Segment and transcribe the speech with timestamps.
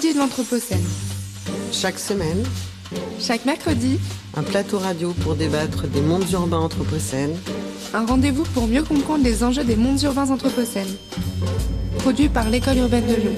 [0.00, 0.86] mercredis de l'Anthropocène.
[1.72, 2.42] Chaque semaine,
[3.18, 3.98] Chaque mercredi,
[4.34, 7.36] un plateau radio pour débattre des mondes urbains anthropocènes,
[7.92, 10.96] un rendez-vous pour mieux comprendre les enjeux des mondes urbains anthropocènes.
[11.98, 13.36] Produit par l'École urbaine de Lyon.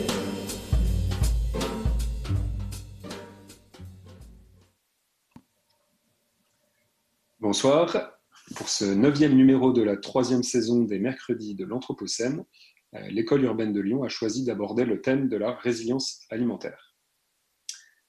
[7.41, 8.13] Bonsoir.
[8.55, 12.45] Pour ce neuvième numéro de la troisième saison des mercredis de l'Anthropocène, euh,
[12.93, 16.97] l'école urbaine de Lyon a choisi d'aborder le thème de la résilience alimentaire.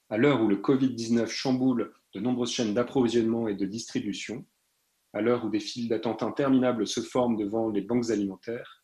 [0.09, 4.45] À l'heure où le Covid-19 chamboule de nombreuses chaînes d'approvisionnement et de distribution,
[5.13, 8.83] à l'heure où des files d'attente interminables se forment devant les banques alimentaires,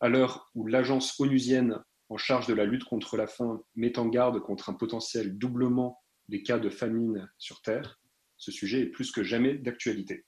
[0.00, 4.06] à l'heure où l'agence onusienne en charge de la lutte contre la faim met en
[4.06, 8.00] garde contre un potentiel doublement des cas de famine sur Terre,
[8.36, 10.24] ce sujet est plus que jamais d'actualité.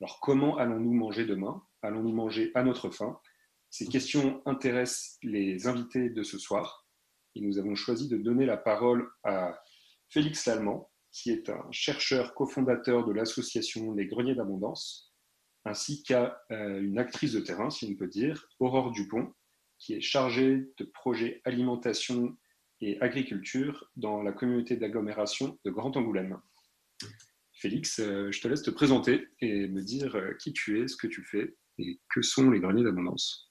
[0.00, 1.62] Alors comment allons-nous manger demain?
[1.82, 3.18] Allons-nous manger à notre faim?
[3.70, 6.88] Ces questions intéressent les invités de ce soir
[7.34, 9.60] et nous avons choisi de donner la parole à
[10.08, 15.14] Félix Lallemand, qui est un chercheur cofondateur de l'association Les Greniers d'Abondance,
[15.64, 19.34] ainsi qu'à euh, une actrice de terrain, si on peut dire, Aurore Dupont,
[19.78, 22.36] qui est chargée de projets alimentation
[22.80, 26.40] et agriculture dans la communauté d'agglomération de Grand Angoulême.
[27.52, 30.96] Félix, euh, je te laisse te présenter et me dire euh, qui tu es, ce
[30.96, 33.47] que tu fais et que sont les greniers d'abondance.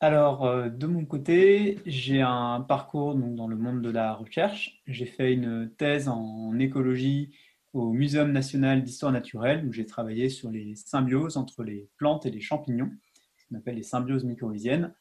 [0.00, 4.82] Alors, euh, de mon côté, j'ai un parcours donc, dans le monde de la recherche.
[4.86, 7.34] J'ai fait une thèse en écologie
[7.72, 12.30] au Muséum national d'histoire naturelle où j'ai travaillé sur les symbioses entre les plantes et
[12.30, 12.90] les champignons,
[13.38, 14.94] ce qu'on appelle les symbioses mycorhiziennes.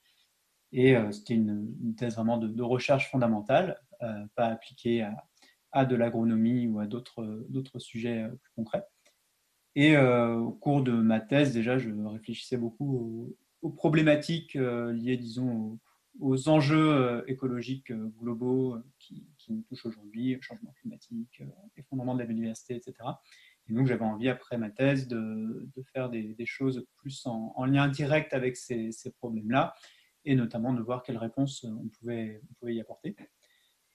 [0.72, 5.06] Et euh, c'était une, thèse vraiment de, recherche fondamentale, euh, pas appliquée
[5.72, 8.86] à, de l'agronomie ou à d'autres sujets plus concrets.
[9.76, 15.80] Et au cours de ma thèse, déjà, je réfléchissais beaucoup aux, problématiques euh, liées, disons,
[16.20, 21.42] aux, enjeux euh, écologiques euh, globaux qui, nous touchent aujourd'hui, changement climatique,
[21.76, 22.94] effondrement de la biodiversité, etc.
[23.68, 27.90] Et donc, j'avais envie, après ma thèse, de, faire des, choses plus en, en, lien
[27.90, 29.74] direct avec ces, problèmes-là,
[30.24, 33.18] et notamment de voir quelles réponses on pouvait, y apporter.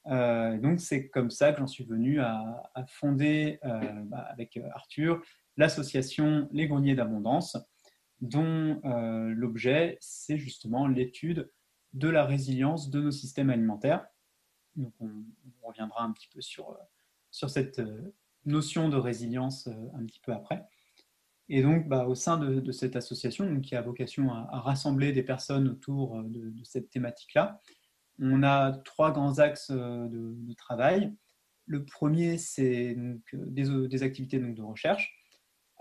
[0.05, 5.23] Donc, c'est comme ça que j'en suis venu à, fonder, bah, avec Arthur,
[5.57, 7.57] l'association Les Greniers d'Abondance,
[8.21, 11.51] dont euh, l'objet, c'est justement l'étude
[11.93, 14.07] de la résilience de nos systèmes alimentaires.
[14.77, 15.25] Donc on,
[15.63, 16.77] reviendra un petit peu sur, euh,
[17.31, 18.15] sur cette euh,
[18.47, 20.67] notion de résilience un petit peu après.
[21.51, 25.23] Et donc, bah, au sein de, cette association, donc, qui a vocation à, rassembler des
[25.23, 27.61] personnes autour de, cette thématique-là,
[28.19, 31.15] on a trois grands axes de, de travail.
[31.67, 32.97] Le premier, c'est
[33.33, 35.18] des, des, activités donc, de recherche.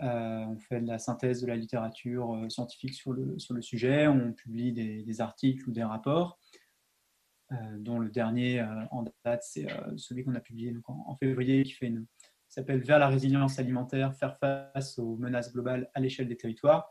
[0.02, 4.72] Euh, on fait la synthèse de la littérature euh, scientifique sur le, sujet, on publie
[4.72, 6.38] des, articles ou des rapports,
[7.50, 9.66] euh, dont le dernier en date, c'est
[9.96, 11.92] celui qu'on a publié en, février, qui fait
[12.48, 16.90] s'appelle Vers la résilience alimentaire, faire face aux menaces globales à l'échelle des territoires,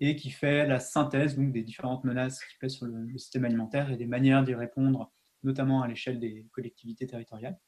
[0.00, 3.90] et qui fait la synthèse donc, des différentes menaces qui pèsent sur le, système alimentaire
[3.90, 5.12] et des manières d'y répondre,
[5.44, 7.58] notamment à l'échelle des collectivités territoriales.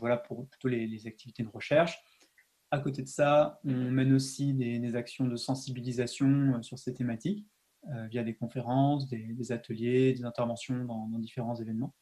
[0.00, 2.02] Voilà pour plutôt les activités de recherche.
[2.70, 7.46] À côté de ça, on mène aussi des, actions de sensibilisation euh, sur ces thématiques
[7.88, 11.94] euh, via des conférences, des, ateliers, des interventions dans, différents événements.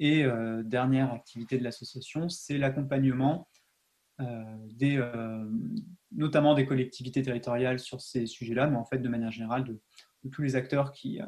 [0.00, 3.48] Et euh, dernière activité de l'association, c'est l'accompagnement
[6.10, 9.80] notamment des collectivités territoriales sur ces sujets-là, mais en fait de manière générale de,
[10.32, 11.20] tous les acteurs qui,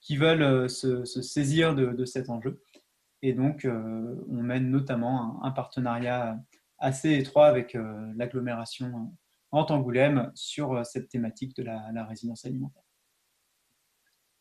[0.00, 2.60] qui veulent se, saisir de, cet enjeu.
[3.22, 6.36] Et donc, on mène notamment un partenariat
[6.84, 9.10] assez étroit avec euh, l'agglomération
[9.50, 12.82] en Angoulême sur euh, cette thématique de la, la, résilience alimentaire.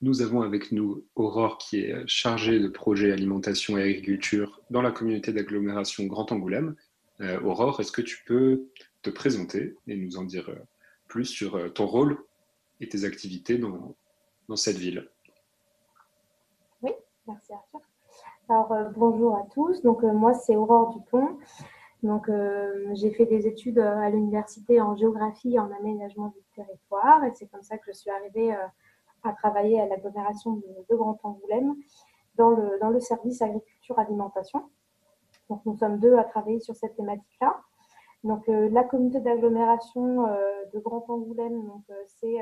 [0.02, 4.92] Nous avons avec nous Aurore qui est chargée de projet alimentation et agriculture dans la
[4.92, 6.76] communauté d'agglomération Grand Angoulême.
[7.22, 8.70] Euh, Aurore, est-ce que tu peux
[9.02, 10.50] te présenter et nous en dire
[11.08, 12.18] plus sur ton rôle
[12.82, 13.96] et tes activités dans,
[14.50, 15.10] dans cette ville?
[16.82, 16.92] Oui,
[17.26, 17.80] merci Arthur.
[18.50, 19.82] Alors, euh, bonjour à tous.
[19.84, 21.38] Donc, euh, moi, c'est Aurore Dupont.
[22.04, 26.44] Donc, euh, j'ai fait des études euh, à l'université en géographie et en aménagement du
[26.54, 27.24] territoire.
[27.24, 28.68] Et c'est comme ça que je suis arrivée euh,
[29.24, 31.76] à travailler à l'agglomération de, Grand Angoulême
[32.36, 34.70] dans le, dans le service agriculture-alimentation.
[35.50, 37.62] Donc, nous sommes deux à travailler sur cette thématique-là.
[38.26, 40.24] Donc, la communauté d'agglomération
[40.74, 41.70] de Grand Angoulême,
[42.08, 42.38] c'est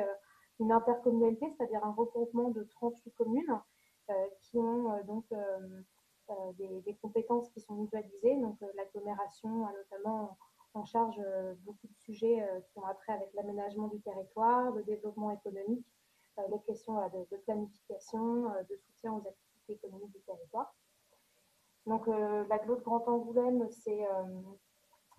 [0.59, 3.59] une intercommunalité, c'est-à-dire un regroupement de 38 communes
[4.41, 5.25] qui ont donc
[6.57, 8.35] des, des, compétences qui sont mutualisées.
[8.37, 10.37] Donc euh, l'agglomération a notamment
[10.73, 15.31] en charge euh, beaucoup de sujets qui ont attrait avec l'aménagement du territoire, le développement
[15.31, 15.85] économique,
[16.49, 20.73] les questions de, planification, de soutien aux activités économiques du territoire.
[21.85, 24.07] Donc l'agglo de Grand Angoulême, c'est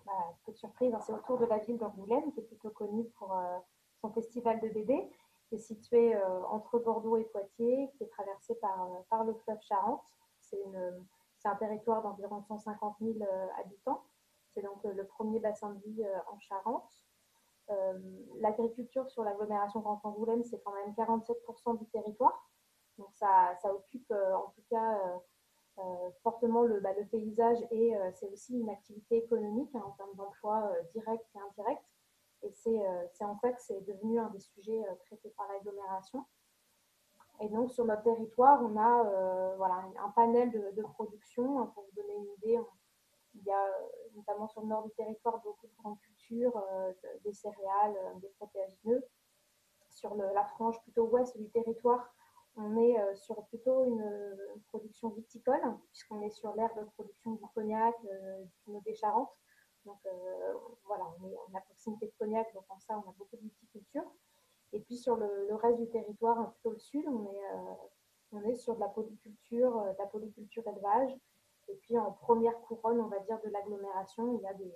[0.05, 3.05] bah, peu de surprise, hein, c'est autour de la ville d'Angoulême, qui est plutôt connue
[3.17, 3.33] pour
[4.01, 5.09] son festival de bébés,
[5.47, 6.17] qui est situé
[6.49, 10.03] entre Bordeaux et Poitiers, qui est traversé par le fleuve Charente.
[11.37, 13.17] C'est un territoire d'environ 150 000
[13.59, 14.03] habitants.
[14.53, 16.89] C'est donc le premier bassin de vie en Charente.
[17.69, 17.97] Euh,
[18.41, 22.49] l'agriculture sur l'agglomération Grand Angoulême, c'est quand même 47% du territoire.
[22.97, 24.99] Donc ça, occupe euh, en tout cas
[25.79, 30.15] euh, fortement le, bah, le, paysage et c'est aussi une activité économique hein, en termes
[30.15, 31.83] d'emploi direct et indirect.
[32.43, 36.25] Et c'est en fait c'est devenu un des sujets traités par l'agglomération.
[37.41, 41.67] Et donc sur notre territoire, on a voilà, un panel de, production.
[41.67, 42.59] Pour vous donner une idée,
[43.35, 43.67] il y a
[44.15, 46.93] notamment sur le nord du territoire beaucoup de grandes cultures, euh,
[47.23, 49.03] des céréales, euh, des protéagineux.
[49.89, 52.13] Sur la frange plutôt ouest du territoire,
[52.55, 54.37] on est euh, sur plutôt une,
[54.69, 57.95] production viticole, puisqu'on est sur l'aire de production du cognac,
[58.67, 59.31] du des Charentes.
[59.85, 59.99] Donc
[60.85, 64.03] voilà, on est, à proximité de cognac, donc en ça, on a beaucoup de viticulture.
[64.73, 67.41] Et puis sur le, reste du territoire, plutôt le sud, on est,
[68.31, 71.15] on est sur de la polyculture, de la polyculture élevage,
[71.69, 74.73] et puis en première couronne, on va dire, de l'agglomération, il y a des,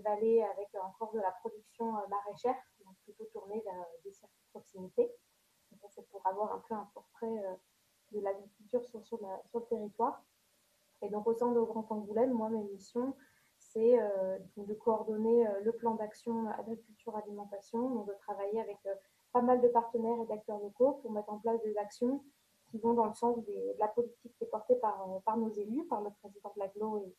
[0.00, 4.42] vallées avec encore de la production euh, maraîchère, donc plutôt tournée vers euh, des circuits
[4.44, 5.10] de proximité.
[5.88, 7.54] C'est pour avoir un peu un portrait euh,
[8.12, 10.22] de l'agriculture sur, sur, le territoire.
[11.00, 13.16] Et donc au sein de Grand Angoulême, moi, mes missions,
[13.58, 13.98] c'est
[14.56, 18.78] de coordonner le plan d'action agriculture-alimentation, donc de travailler avec
[19.38, 22.24] pas mal de partenaires et d'acteurs locaux pour mettre en place des actions
[22.70, 25.50] qui vont dans le sens de la politique qui est portée par, euh, par nos
[25.50, 27.14] élus, par le président de l'aglo et,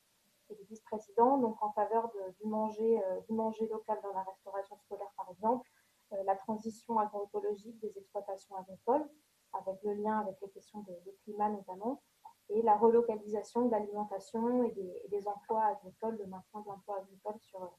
[0.49, 5.11] les vice-présidents, donc en faveur du, manger, euh, du manger local dans la restauration scolaire,
[5.15, 5.69] par exemple,
[6.11, 9.07] euh, la transition agroécologique des exploitations agricoles,
[9.53, 12.01] avec le lien avec les questions de, climat notamment,
[12.49, 17.71] et la relocalisation de l'alimentation et, des, emplois agricoles, le maintien de l'emploi agricole sur,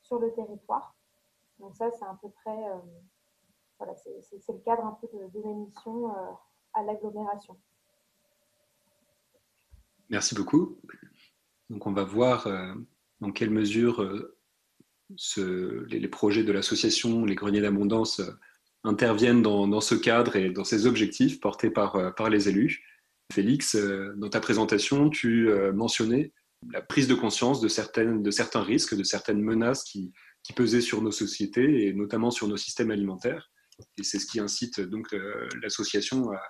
[0.00, 0.96] sur le territoire.
[1.58, 2.64] Donc ça, c'est à peu près,
[3.78, 4.12] voilà, c'est
[4.48, 6.08] le cadre un peu de, de mes missions
[6.72, 7.56] à l'agglomération.
[10.08, 10.78] Merci beaucoup.
[11.70, 12.74] Donc on va voir euh,
[13.20, 14.36] dans quelle mesure euh,
[15.88, 18.30] les, projets de l'association Les Greniers d'Abondance euh,
[18.84, 22.84] interviennent dans, ce cadre et dans ces objectifs portés par, les élus.
[23.32, 23.74] Félix,
[24.16, 26.32] dans ta présentation, tu mentionnais
[26.70, 30.12] la prise de conscience de, certains risques, de certaines menaces qui
[30.54, 33.50] pesaient sur nos sociétés et notamment sur nos systèmes alimentaires.
[33.98, 35.14] Et c'est ce qui incite donc
[35.62, 36.40] l'association à,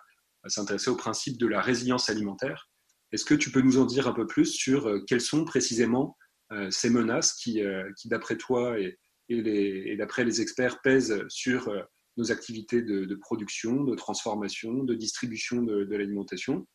[0.49, 2.71] s'intéresser au principe de la résilience alimentaire.
[3.13, 6.17] Est-ce que tu peux nous en dire un peu plus sur euh, quelles sont précisément
[6.53, 11.73] euh, ces menaces qui, euh, d'après toi et, et, d'après les experts, pèsent sur
[12.17, 16.69] nos activités de, production, de transformation, de distribution de, l'alimentation?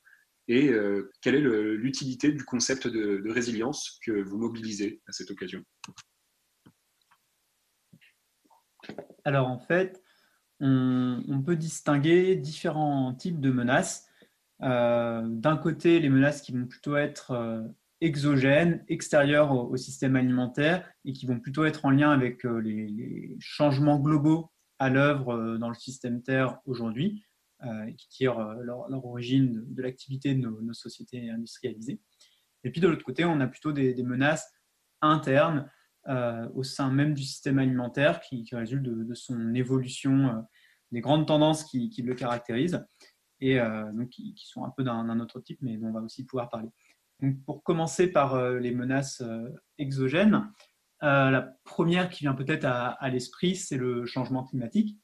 [0.50, 0.69] Et
[1.21, 5.63] quelle est l'utilité du concept de, résilience que vous mobilisez à cette occasion?
[9.24, 10.03] Alors en fait,
[10.62, 14.08] on, peut distinguer différents types de menaces.
[14.62, 17.63] Euh, d'un côté, les menaces qui vont plutôt être euh,
[18.00, 23.36] exogènes, extérieures au, système alimentaire et qui vont plutôt être en lien avec euh, les,
[23.40, 27.24] changements globaux à l'œuvre dans le système Terre aujourd'hui,
[27.98, 32.01] qui tirent leur, origine de, l'activité de nos, sociétés industrialisées.
[32.63, 34.51] Et puis de l'autre côté, on a plutôt des, menaces
[35.03, 35.70] internes
[36.08, 40.43] au sein même du système alimentaire qui, résultent de, son évolution
[40.91, 42.86] des grandes tendances qui, le caractérisent
[43.39, 46.25] et euh, donc qui, sont un peu d'un autre type, mais dont on va aussi
[46.25, 46.70] pouvoir parler.
[47.22, 50.51] Donc, pour commencer par euh, les menaces euh, exogènes,
[51.01, 55.00] la première qui vient peut-être à, l'esprit, c'est le changement climatique,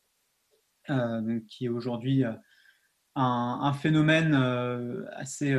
[1.47, 2.23] qui est aujourd'hui
[3.15, 4.35] un, phénomène
[5.13, 5.57] assez,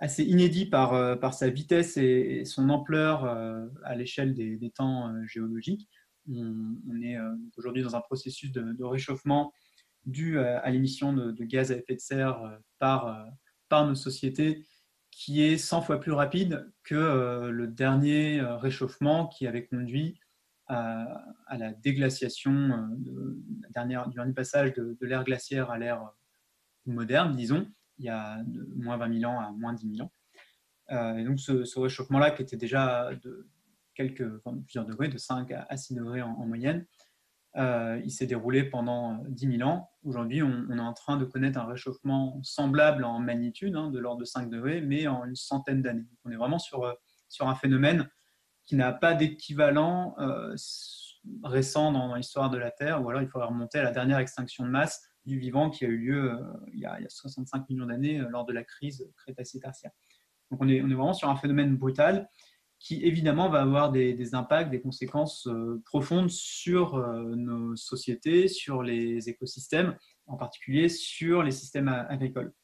[0.00, 3.24] assez inédit par, par sa vitesse et, son ampleur
[3.84, 5.88] à l'échelle des, temps géologiques.
[6.28, 9.52] On, est euh, aujourd'hui dans un processus de, réchauffement
[10.06, 13.06] dû à, l'émission de, gaz à effet de serre euh, par,
[13.72, 14.64] euh, nos sociétés
[15.10, 20.18] qui est 100 fois plus rapide que le dernier réchauffement qui avait conduit
[20.66, 21.24] à,
[21.56, 23.38] la déglaciation, de,
[23.70, 26.10] dernière, du dernier passage de, l'ère glaciaire à l'ère
[26.86, 27.68] moderne, disons,
[28.00, 31.16] il y a de moins 20 000 ans à moins 10 000 ans.
[31.16, 33.46] et donc ce, réchauffement-là, qui était déjà de,
[33.94, 34.26] quelques,
[34.64, 36.86] plusieurs degrés, de 5 à 6 degrés en, moyenne.
[37.56, 39.90] Euh, il s'est déroulé pendant 10 euh, 000 ans.
[40.04, 44.20] Aujourd'hui, on, est en train de connaître un réchauffement semblable en magnitude, hein, de l'ordre
[44.20, 46.06] de 5 degrés, mais en une centaine d'années.
[46.24, 46.94] On est vraiment sur, euh,
[47.28, 48.08] sur un phénomène
[48.66, 50.14] qui n'a pas d'équivalent
[51.42, 54.64] récent dans, l'histoire de la Terre, ou alors il faudrait remonter à la dernière extinction
[54.64, 56.38] de masse du vivant qui a eu lieu
[56.72, 59.92] il, y a, 65 millions d'années lors de la crise crétacé-tertiaire.
[60.50, 62.28] Donc on est, vraiment sur un phénomène brutal
[62.78, 65.46] qui évidemment va avoir des, impacts, des conséquences
[65.84, 66.96] profondes sur
[67.36, 69.96] nos sociétés, sur les écosystèmes,
[70.26, 72.54] en particulier sur les systèmes agricoles.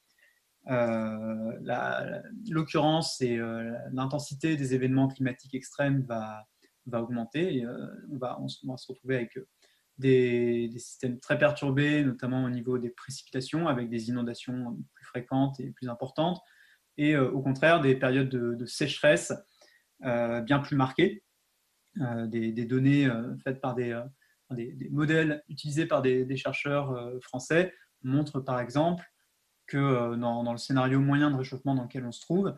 [2.49, 3.39] L'occurrence et
[3.93, 6.47] l'intensité des événements climatiques extrêmes va,
[6.87, 9.39] va augmenter et on, va, on, va se retrouver avec
[9.99, 15.71] des, systèmes très perturbés, notamment au niveau des précipitations, avec des inondations plus fréquentes et
[15.71, 16.41] plus importantes,
[16.99, 19.33] et au contraire des périodes de, sécheresse
[20.00, 21.23] bien plus marquées,
[21.97, 23.09] des, données
[23.45, 24.00] faites par des,
[24.50, 29.05] des, modèles utilisés par des, chercheurs français montrent par exemple
[29.67, 32.55] que dans, dans, le scénario moyen de réchauffement dans lequel on se trouve,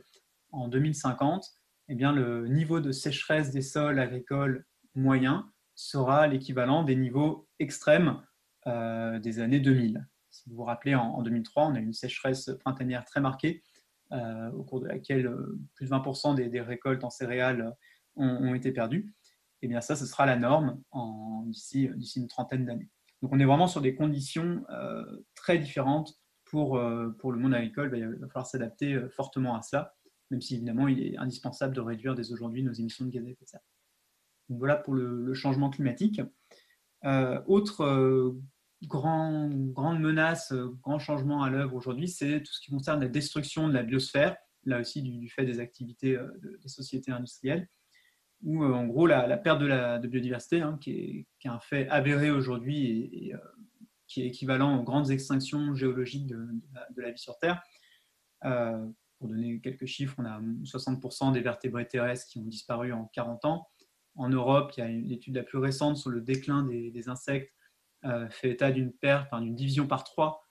[0.53, 1.45] en 2050,
[1.89, 8.21] eh bien, le niveau de sécheresse des sols agricoles moyen sera l'équivalent des niveaux extrêmes
[8.67, 10.05] euh, des années 2000.
[10.29, 13.63] Si vous vous rappelez, en, 2003, on a eu une sécheresse printanière très marquée,
[14.13, 17.73] euh, au cours de laquelle euh, plus de 20% des, récoltes en céréales
[18.17, 19.15] ont, été perdues.
[19.63, 20.81] Et eh bien ça, ce sera la norme
[21.47, 22.91] d'ici une trentaine d'années.
[23.23, 24.65] Donc on est vraiment sur des conditions
[25.35, 27.93] très différentes pour, le monde agricole.
[27.97, 29.95] Il va falloir s'adapter fortement à cela
[30.31, 33.31] même si évidemment il est indispensable de réduire dès aujourd'hui nos émissions de gaz à
[33.31, 33.61] effet de serre.
[34.49, 36.21] Voilà pour le, changement climatique.
[37.05, 38.41] Euh, autre euh,
[38.85, 43.09] grand, grande menace, euh, grand changement à l'œuvre aujourd'hui, c'est tout ce qui concerne la
[43.09, 46.19] destruction de la biosphère, là aussi du, fait des activités
[46.63, 47.69] des sociétés industrielles,
[48.43, 52.87] où en gros la, perte de la biodiversité, hein, qui, est, un fait avéré aujourd'hui
[52.87, 53.35] et,
[54.07, 56.49] qui est équivalent aux grandes extinctions géologiques de,
[56.97, 57.63] la, vie sur Terre,
[59.19, 63.45] pour donner quelques chiffres, on a 60% des vertébrés terrestres qui ont disparu en 40
[63.45, 63.69] ans.
[64.19, 67.55] En Europe, il y a une étude la plus récente sur le déclin des, insectes,
[68.05, 70.43] euh, fait état d'une perte, d'une division par trois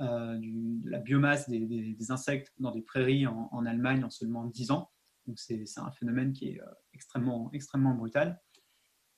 [0.00, 4.90] euh, de la biomasse des, insectes dans des prairies en, Allemagne en seulement 10 ans.
[5.26, 8.40] Donc c'est un phénomène qui est euh, extrêmement, extrêmement brutal.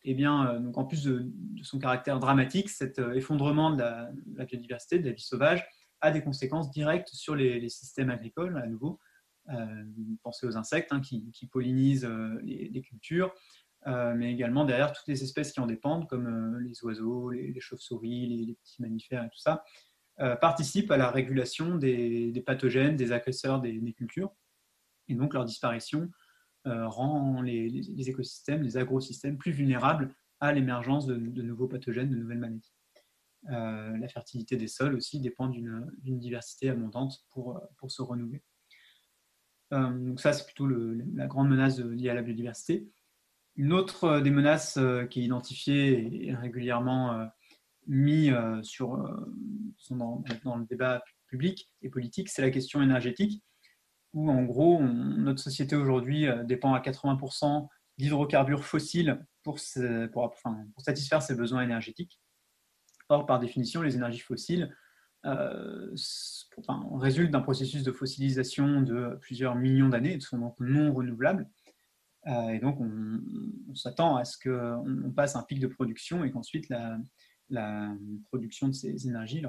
[0.06, 1.32] Et eh bien, donc en plus de,
[1.62, 5.66] son caractère dramatique, cet effondrement de la, biodiversité, de la vie sauvage,
[6.02, 9.00] a des conséquences directes sur les, systèmes agricoles, à nouveau.
[10.22, 12.06] Pensez aux insectes hein, qui, pollinisent
[12.42, 13.32] les, cultures,
[13.86, 18.54] mais également derrière toutes les espèces qui en dépendent, comme les oiseaux, les, chauves-souris, les,
[18.54, 19.64] petits mammifères et tout ça,
[20.40, 24.32] participent à la régulation des, pathogènes, des agresseurs des, cultures.
[25.08, 26.10] Et donc leur disparition
[26.64, 32.72] rend les, écosystèmes, les agrosystèmes plus vulnérables à l'émergence de, nouveaux pathogènes, de nouvelles maladies.
[33.50, 38.42] Euh, la fertilité des sols aussi dépend d'une diversité abondante pour, pour se renouveler.
[39.72, 42.88] Euh, donc ça, c'est plutôt la grande menace liée à la biodiversité.
[43.56, 44.78] Une autre euh, des menaces
[45.10, 47.28] qui est identifiée et régulièrement
[47.86, 48.96] mise sur,
[49.90, 50.24] dans,
[50.56, 53.42] le débat public et politique, c'est la question énergétique,
[54.14, 57.68] où en gros, notre société aujourd'hui dépend à 80%
[57.98, 59.58] d'hydrocarbures fossiles pour,
[60.78, 62.20] satisfaire ses besoins énergétiques.
[63.08, 64.74] Or, par définition, les énergies fossiles
[65.26, 65.94] euh,
[66.94, 71.48] résultent d'un processus de fossilisation de plusieurs millions d'années, sont donc non renouvelables.
[72.26, 76.68] Euh, et donc, on, s'attend à ce qu'on passe un pic de production et qu'ensuite
[76.68, 76.98] la,
[78.30, 79.42] production de ces énergies,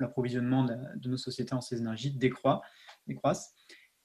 [0.00, 2.60] l'approvisionnement de, nos sociétés en ces énergies décroît,
[3.06, 3.54] décroisse.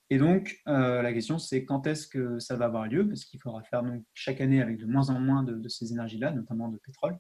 [0.10, 3.08] Et donc, euh, la question, c'est quand est-ce que ça va avoir lieu?
[3.08, 6.32] Parce qu'il faudra faire donc, chaque année avec de moins en moins de ces énergies-là,
[6.32, 7.18] notamment de pétrole.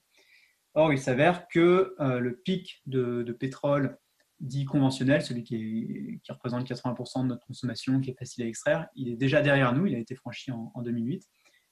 [0.77, 3.97] Or, il s'avère que euh, le pic de, pétrole
[4.45, 9.09] dit conventionnel, celui qui, représente 80% de notre consommation, qui est facile à extraire, il
[9.09, 11.23] est déjà derrière nous, il a été franchi en, 2008,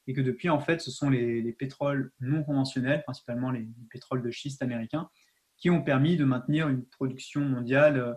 [0.07, 4.31] et que depuis, en fait, ce sont les, pétroles non conventionnels, principalement les, pétroles de
[4.31, 5.09] schiste américains,
[5.57, 8.13] qui ont permis de maintenir une production mondiale euh,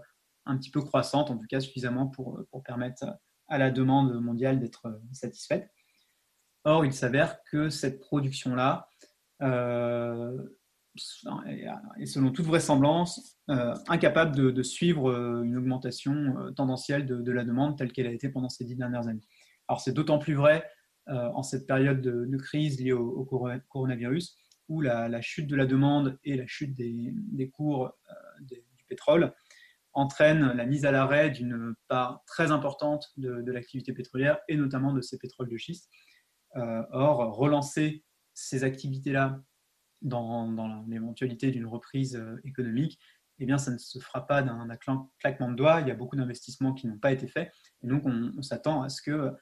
[0.47, 3.05] un petit peu croissante, en tout cas suffisamment pour, pour permettre
[3.49, 5.71] à la demande mondiale d'être euh, satisfaite.
[6.65, 8.89] Or, il s'avère que cette production-là
[11.99, 17.45] et selon toute vraisemblance, euh, incapable de, suivre euh, une augmentation euh, tendancielle de, la
[17.45, 19.23] demande telle qu'elle a été pendant ces dix dernières années.
[19.69, 20.69] Alors c'est d'autant plus vrai
[21.09, 23.25] en cette période de, crise liée au,
[23.69, 24.37] coronavirus,
[24.69, 27.93] où la, chute de la demande et la chute des, cours
[28.41, 29.33] du pétrole
[29.93, 35.01] entraînent la mise à l'arrêt d'une part très importante de, l'activité pétrolière et notamment de
[35.01, 35.89] ces pétroles de schiste.
[36.57, 39.41] or, relancer ces activités-là
[40.03, 42.99] dans, l'éventualité d'une reprise euh, économique,
[43.39, 44.67] eh bien, ça ne se fera pas d'un
[45.19, 45.81] claquement de doigts.
[45.83, 47.53] Il y a beaucoup d'investissements qui n'ont pas été faits.
[47.83, 49.33] Donc, on, s'attend à ce qu'il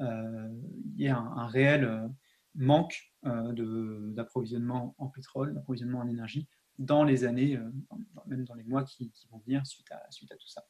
[0.00, 0.48] euh,
[0.96, 2.06] y ait un, réel euh,
[2.54, 6.46] manque d'approvisionnement en pétrole, d'approvisionnement en énergie
[6.78, 7.58] dans les années,
[8.26, 10.64] même dans les mois qui, vont venir suite à tout ça.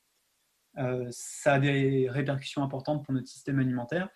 [1.10, 4.08] ça a des répercussions importantes pour notre système alimentaire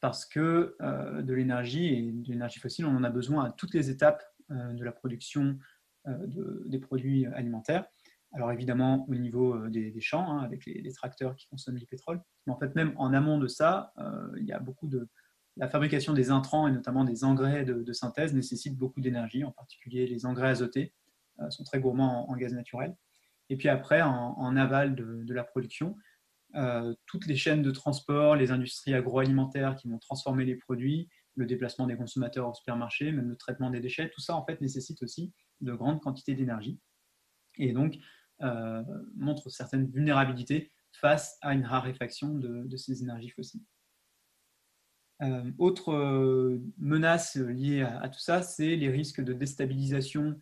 [0.00, 3.90] parce que de l'énergie et de l'énergie fossile, on en a besoin à toutes les
[3.90, 5.58] étapes de la production
[6.06, 7.86] des produits alimentaires.
[8.34, 12.20] Alors évidemment au niveau euh, des, champs, hein, avec les, tracteurs qui consomment du pétrole.
[12.46, 15.08] Mais en fait, même en amont de ça, euh, il y a beaucoup de...
[15.56, 20.04] La fabrication des intrants et notamment des engrais de, synthèse nécessite beaucoup d'énergie, en particulier
[20.08, 20.92] les engrais azotés
[21.40, 22.96] euh, sont très gourmands en, gaz naturel.
[23.50, 25.96] Et puis après, en, aval de, la production,
[27.06, 31.86] toutes les chaînes de transport, les industries agroalimentaires qui vont transformer les produits, le déplacement
[31.86, 35.32] des consommateurs au supermarché, même le traitement des déchets, tout ça en fait nécessite aussi
[35.60, 36.78] de grandes quantités d'énergie.
[37.56, 37.98] Et donc,
[38.42, 38.82] euh,
[39.14, 43.62] montre certaines vulnérabilités face à une raréfaction de, ces énergies fossiles.
[45.22, 50.40] Euh, autre euh, menace liée à, tout ça, c'est les risques de déstabilisation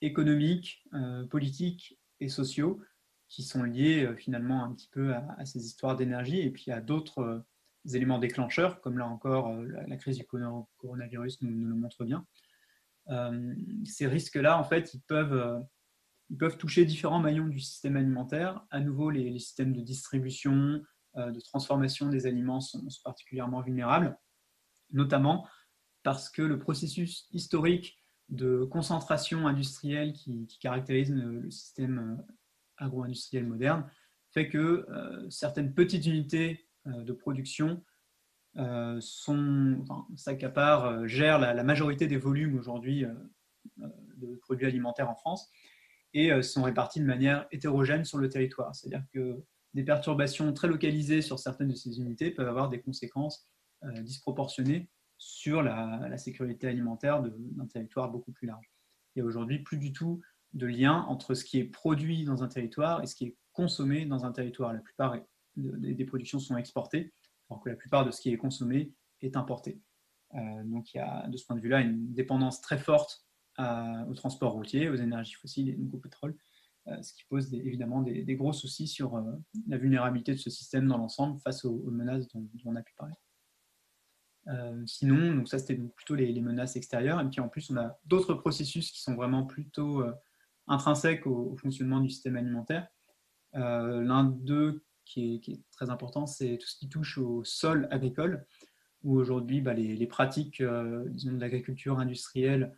[0.00, 0.84] économique,
[1.30, 2.82] politique et sociaux
[3.28, 7.44] qui sont liés finalement un petit peu à, ces histoires d'énergie et puis à d'autres
[7.92, 12.26] éléments déclencheurs, comme là encore la, crise du coronavirus nous, le montre bien.
[13.84, 15.64] ces risques-là, en fait, ils peuvent
[16.30, 18.64] ils peuvent toucher différents maillons du système alimentaire.
[18.70, 20.82] À nouveau, les, systèmes de distribution,
[21.16, 24.18] euh, de transformation des aliments sont, particulièrement vulnérables,
[24.90, 25.46] notamment
[26.02, 27.96] parce que le processus historique
[28.30, 32.34] de concentration industrielle qui, caractérise le, système euh,
[32.78, 33.88] agro-industriel moderne
[34.32, 37.82] fait que euh, certaines petites unités de production
[38.56, 43.04] sont, enfin, s'accaparent, gèrent la, majorité des volumes aujourd'hui
[43.76, 45.50] de produits alimentaires en France
[46.14, 48.74] et euh, sont répartis de manière hétérogène sur le territoire.
[48.74, 53.48] C'est-à-dire que des perturbations très localisées sur certaines de ces unités peuvent avoir des conséquences
[53.82, 54.88] euh, disproportionnées
[55.18, 58.70] sur la, sécurité alimentaire d'un territoire beaucoup plus large.
[59.14, 60.20] Il n'y a aujourd'hui plus du tout
[60.52, 64.06] de lien entre ce qui est produit dans un territoire et ce qui est consommé
[64.06, 64.72] dans un territoire.
[64.72, 65.16] La plupart
[65.56, 67.12] des productions sont exportées,
[67.50, 69.80] alors que la plupart de ce qui est consommé est importé.
[70.34, 73.24] Euh, donc il y a de ce point de vue-là une dépendance très forte
[73.58, 76.36] au transport routier, aux énergies fossiles et donc au pétrole,
[76.88, 79.22] euh, ce qui pose évidemment des, gros soucis sur euh,
[79.66, 83.14] la vulnérabilité de ce système dans l'ensemble face aux, menaces dont, on a pu parler.
[84.48, 87.98] Euh, sinon, donc ça c'était plutôt les, menaces extérieures, et puis en plus on a
[88.04, 90.04] d'autres processus qui sont vraiment plutôt
[90.66, 92.86] intrinsèques au, fonctionnement du système alimentaire.
[93.54, 98.46] L'un d'eux qui est, très important, c'est tout ce qui touche au sol agricole,
[99.02, 102.76] où aujourd'hui bah, les, pratiques de l'agriculture industrielle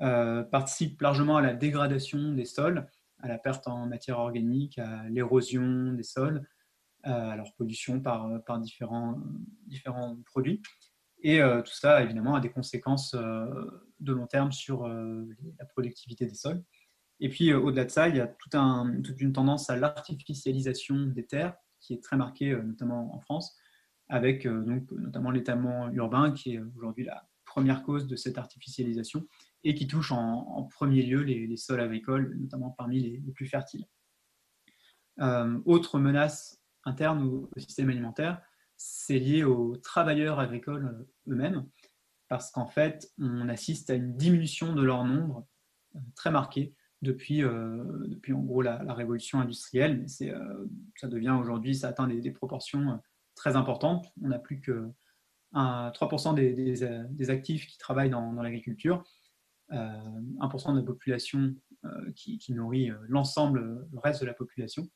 [0.00, 2.86] euh, participe largement à la dégradation des sols,
[3.20, 6.46] à la perte en matière organique, à l'érosion des sols,
[7.02, 9.20] à leur pollution par, différents,
[10.26, 10.62] produits.
[11.20, 13.48] Et euh, tout ça, évidemment, a des conséquences euh,
[13.98, 16.62] de long terme sur la productivité des sols.
[17.20, 21.56] Et puis, au-delà de ça, il y a toute une tendance à l'artificialisation des terres
[21.80, 23.56] qui est très marquée, notamment en France,
[24.08, 29.26] avec donc, notamment l'étalement urbain qui est aujourd'hui la première cause de cette artificialisation
[29.64, 33.86] et qui touche en, premier lieu les, sols agricoles, notamment parmi les, plus fertiles.
[35.20, 38.40] Euh, autre menace interne au, système alimentaire,
[38.76, 41.66] c'est lié aux travailleurs agricoles euh, eux-mêmes,
[42.28, 45.46] parce qu'en fait, on assiste à une diminution de leur nombre
[45.96, 50.00] euh, très marquée depuis, depuis en gros la, révolution industrielle.
[50.00, 50.08] Mais
[50.96, 53.00] ça devient aujourd'hui, ça atteint des, proportions
[53.34, 54.06] très importantes.
[54.22, 54.90] On n'a plus que
[55.54, 59.04] 3% des, actifs qui travaillent dans, l'agriculture
[59.70, 64.88] 1% euh, de la population euh, qui, nourrit euh, l'ensemble, le reste de la population.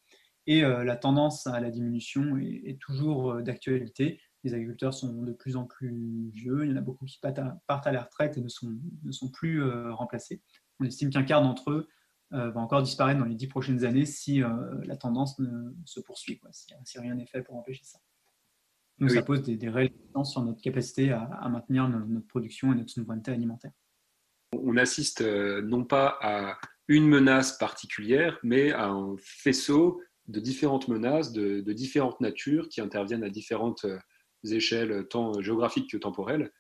[0.48, 4.20] Et la tendance à la diminution est, toujours d'actualité.
[4.42, 7.86] Les agriculteurs sont de plus en plus vieux, il y en a beaucoup qui partent
[7.86, 9.62] à la retraite et ne sont, ne sont plus
[9.92, 10.42] remplacés.
[10.80, 11.88] On estime qu'un quart d'entre eux
[12.30, 14.40] va encore disparaître dans les dix prochaines années si
[14.84, 17.98] la tendance ne se poursuit, quoi, si, rien n'est fait pour empêcher ça.
[18.98, 22.76] Donc ça pose des, des réelles questions sur notre capacité à, maintenir notre production et
[22.76, 23.72] notre souveraineté alimentaire
[24.52, 26.58] on assiste euh, non pas à
[26.88, 33.24] une menace particulière, mais à un faisceau de différentes menaces de, différentes natures qui interviennent
[33.24, 33.98] à différentes euh,
[34.44, 36.52] échelles, tant géographiques que temporelles.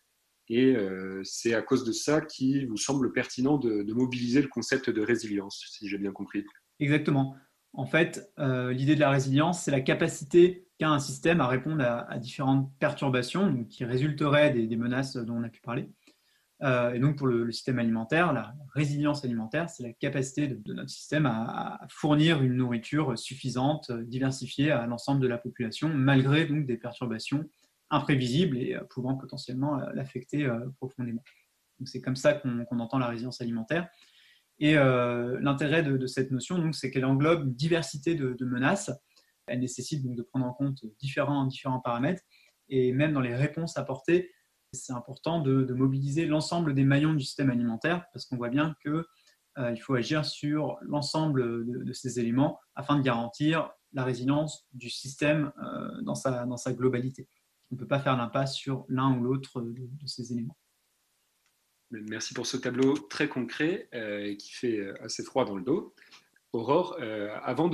[0.48, 4.90] Et euh, c'est à cause de ça qu'il vous semble pertinent de, mobiliser le concept
[4.90, 6.44] de résilience, si j'ai bien compris.
[6.80, 7.36] Exactement.
[7.74, 12.18] En fait, l'idée de la résilience, c'est la capacité qu'a un système à répondre à,
[12.18, 15.88] différentes perturbations qui résulteraient des, menaces dont on a pu parler.
[16.62, 20.90] Euh, et donc pour le, système alimentaire, la résilience alimentaire, c'est la capacité de, notre
[20.90, 26.76] système à, fournir une nourriture suffisante, diversifiée à l'ensemble de la population, malgré donc des
[26.76, 27.48] perturbations
[27.92, 31.22] imprévisibles et euh, pouvant potentiellement euh, l'affecter profondément.
[31.78, 33.88] Donc c'est comme ça qu'on entend la résilience alimentaire.
[34.58, 38.92] Et l'intérêt de, cette notion, c'est qu'elle englobe une diversité de, menaces.
[39.48, 42.22] Elle nécessite donc de prendre en compte différents, différents paramètres.
[42.68, 44.30] Et même dans les réponses apportées,
[44.72, 49.80] c'est important de, mobiliser l'ensemble des maillons du système alimentaire parce qu'on voit bien qu'il
[49.80, 55.50] faut agir sur l'ensemble de, ces éléments afin de garantir la résilience du système
[56.04, 57.26] dans sa globalité.
[57.72, 60.58] On ne peut pas faire l'impasse sur l'un ou l'autre de, ces éléments.
[61.90, 65.94] Merci pour ce tableau très concret euh, qui fait euh, assez froid dans le dos.
[66.52, 67.70] Aurore, euh, avant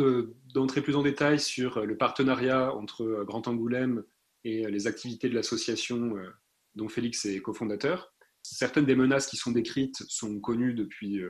[0.54, 4.04] d'entrer plus en détail sur le partenariat entre Grand Angoulême
[4.44, 6.14] et les activités de l'association
[6.76, 11.28] dont Félix est cofondateur, certaines des menaces qui sont décrites sont connues depuis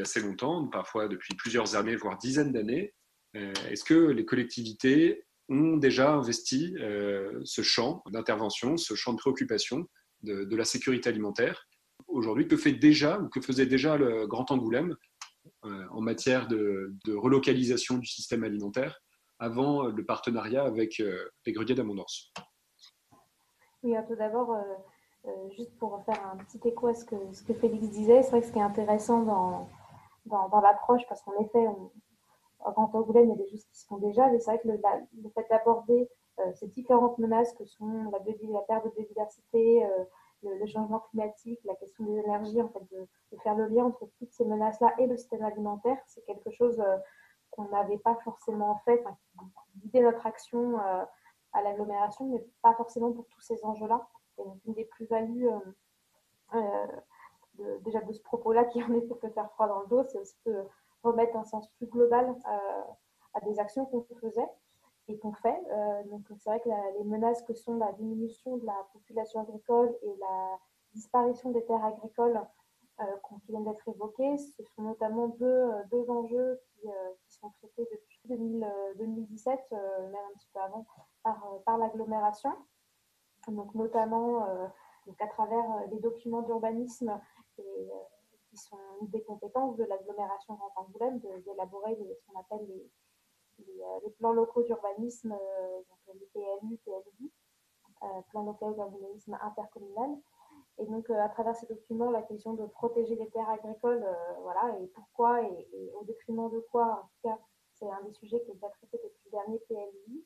[0.00, 2.94] assez longtemps, parfois depuis plusieurs années, voire dizaines d'années.
[3.34, 6.74] Est-ce que les collectivités ont déjà investi
[7.44, 9.86] ce champ d'intervention, ce champ de préoccupation
[10.22, 11.66] de, la sécurité alimentaire.
[12.08, 14.96] Aujourd'hui, que fait déjà ou que faisait déjà le Grand Angoulême
[15.64, 19.00] euh, en matière de, relocalisation du système alimentaire
[19.38, 22.32] avant le partenariat avec euh, les greniers d'abondance
[23.82, 27.54] Oui, tout d'abord, euh, juste pour faire un petit écho à ce que, ce que
[27.54, 29.68] Félix disait, c'est vrai que ce qui est intéressant dans,
[30.26, 31.90] dans, l'approche, parce qu'en effet, on,
[32.66, 34.68] Grand Angoulême, il y a des choses qui se font déjà, mais c'est vrai que
[34.68, 38.20] le, fait d'aborder euh, ces différentes menaces que sont la,
[38.60, 40.04] perte de biodiversité, euh,
[40.42, 43.08] le, changement climatique, la question des énergies, en fait, de,
[43.42, 46.96] faire le lien entre toutes ces menaces-là et le système alimentaire, c'est quelque chose euh,
[47.50, 49.02] qu'on n'avait pas forcément fait,
[49.72, 54.06] qui guidait notre action à l'agglomération, mais pas forcément pour tous ces enjeux-là.
[54.38, 55.48] Et donc, une des plus-values
[57.84, 60.36] déjà de ce propos-là, qui en effet peut faire froid dans le dos, c'est aussi
[60.46, 60.64] de
[61.02, 62.34] remettre un sens plus global
[63.34, 64.48] à des actions qu'on faisait
[65.18, 65.60] qu'on fait.
[65.70, 69.94] Euh, donc c'est vrai que les menaces que sont la diminution de la population agricole
[70.02, 70.58] et la
[70.92, 72.40] disparition des terres agricoles
[73.00, 76.88] euh, qui viennent d'être évoquées, ce sont notamment deux, euh, deux enjeux qui,
[77.28, 78.20] sont traités depuis
[78.96, 80.86] 2017, même un petit peu avant,
[81.22, 82.52] par, par l'agglomération.
[83.48, 84.46] Donc notamment
[85.06, 87.20] donc à travers les documents d'urbanisme
[87.54, 87.62] qui
[88.60, 92.90] sont des compétences de l'agglomération Grand Angoulême d'élaborer ce qu'on appelle les,
[93.68, 97.30] euh, plans locaux d'urbanisme, euh, donc les PLU, PLU,
[98.02, 100.16] euh, plans locaux d'urbanisme intercommunal.
[100.78, 104.06] Et donc, à travers ces documents, la question de protéger les terres agricoles,
[104.40, 107.38] voilà, et pourquoi, et, au détriment de quoi, en tout cas,
[107.74, 110.24] c'est un des sujets qui est déjà traité depuis le dernier PLU.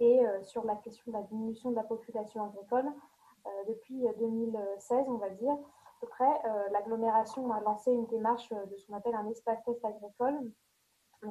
[0.00, 2.90] et sur la question de la diminution de la population agricole,
[3.68, 5.56] depuis 2016, on va dire,
[6.04, 6.40] près,
[6.70, 10.38] l'agglomération a lancé une démarche de ce qu'on appelle un espace test agricole,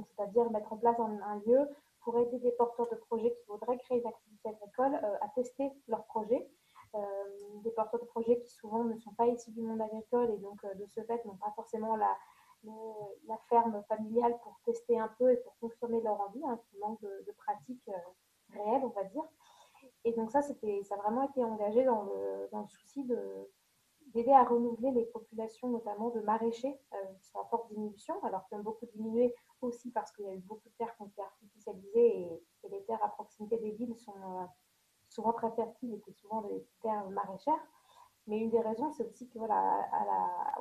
[0.01, 1.67] c'est-à-dire mettre en place un, lieu
[2.01, 5.71] pour aider des porteurs de projets qui voudraient créer une activité agricole euh, à tester
[5.87, 6.49] leur projet.
[6.95, 6.99] Euh,
[7.63, 10.63] des porteurs de projets qui souvent ne sont pas issus du monde agricole et donc
[10.63, 12.15] euh, de ce fait n'ont pas forcément la,
[13.49, 17.23] ferme familiale pour tester un peu et pour confirmer leur envie, hein, qui manque de,
[17.25, 17.89] de pratiques
[18.53, 19.23] réelles, on va dire.
[20.05, 23.49] Et donc ça, ça a vraiment été engagé dans le souci de,
[24.13, 26.79] d'aider à renouveler les populations, notamment de maraîchers,
[27.19, 30.33] qui sont en forte diminution, alors qu'ils ont beaucoup diminué aussi parce qu'il y a
[30.33, 33.95] eu beaucoup de terres qui ont été artificialisées et, les terres à proximité des villes
[33.97, 34.45] sont euh,
[35.09, 37.61] souvent très fertiles et qui souvent des terres maraîchères.
[38.25, 39.85] Mais une des raisons, c'est aussi que voilà,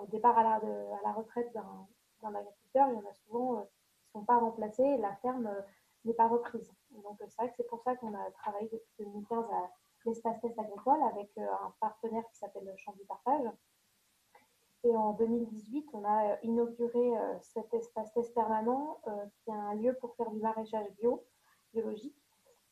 [0.03, 4.21] au départ à la, retraite d'un agriculteur, il y en a souvent euh, qui ne
[4.21, 5.63] sont pas remplacés et la ferme euh,
[6.05, 6.73] n'est pas reprise.
[6.91, 9.71] Donc c'est vrai que c'est pour ça qu'on a travaillé depuis 2015 à
[10.05, 13.51] l'espace test agricole avec un partenaire qui s'appelle Champ du Partage
[14.85, 19.55] et en 2018, on a euh, inauguré euh, cet espace test permanent euh, qui est
[19.55, 21.25] un lieu pour faire du maraîchage bio,
[21.73, 22.17] biologique.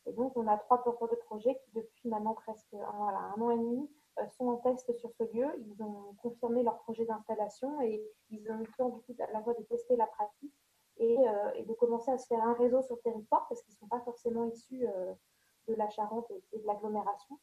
[0.05, 3.57] Et donc, on a trois porteurs de projets qui, depuis maintenant presque un, an et
[3.57, 3.89] demi,
[4.35, 5.47] sont en test sur ce lieu.
[5.59, 9.31] Ils ont confirmé leur projet d'installation et ils ont eu le temps, du coup, à
[9.31, 10.53] la fois de tester la pratique
[10.97, 13.87] et, de commencer à se faire un réseau sur le territoire parce qu'ils ne sont
[13.87, 14.87] pas forcément issus
[15.67, 17.37] de la Charente et de l'agglomération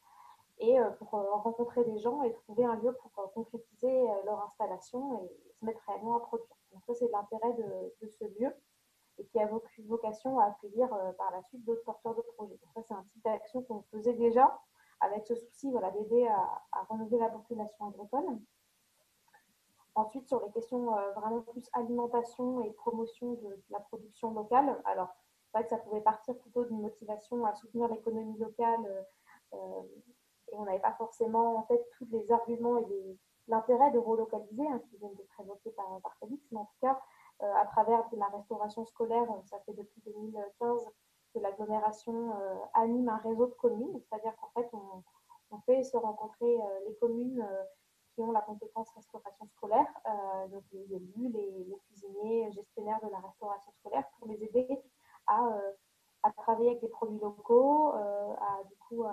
[0.59, 4.43] et euh, pour euh, rencontrer des gens et trouver un lieu pour euh, concrétiser leur
[4.45, 6.47] installation et se mettre réellement à produire.
[6.73, 8.53] Donc ça, c'est l'intérêt de, ce lieu
[9.17, 12.57] et qui a vocation à accueillir par la suite d'autres porteurs de projets.
[12.57, 14.61] Donc ça, c'est un type d'action qu'on faisait déjà
[15.01, 18.39] avec ce souci voilà, d'aider à, renouveler la population agricole.
[19.95, 25.09] Ensuite, sur les questions vraiment plus alimentation et promotion de, la production locale, alors
[25.51, 29.05] c'est vrai que ça pouvait partir plutôt d'une motivation à soutenir l'économie locale
[30.51, 33.17] et on n'avait pas forcément en tous les arguments et
[33.49, 36.99] l'intérêt de relocaliser, hein, qui viennent d'être évoqués par, Félix, mais en tout cas,
[37.41, 40.85] euh, à travers la restauration scolaire, ça fait depuis 2015
[41.33, 45.03] que l'agglomération euh, anime un réseau de communes, c'est-à-dire qu'en fait, on,
[45.65, 47.45] fait se rencontrer euh, les communes
[48.13, 49.87] qui ont la compétence restauration scolaire,
[50.51, 54.67] donc les élus, les, cuisiniers, gestionnaires de la restauration scolaire, pour les aider
[55.29, 55.59] à,
[56.23, 59.05] à travailler avec des produits locaux, à du coup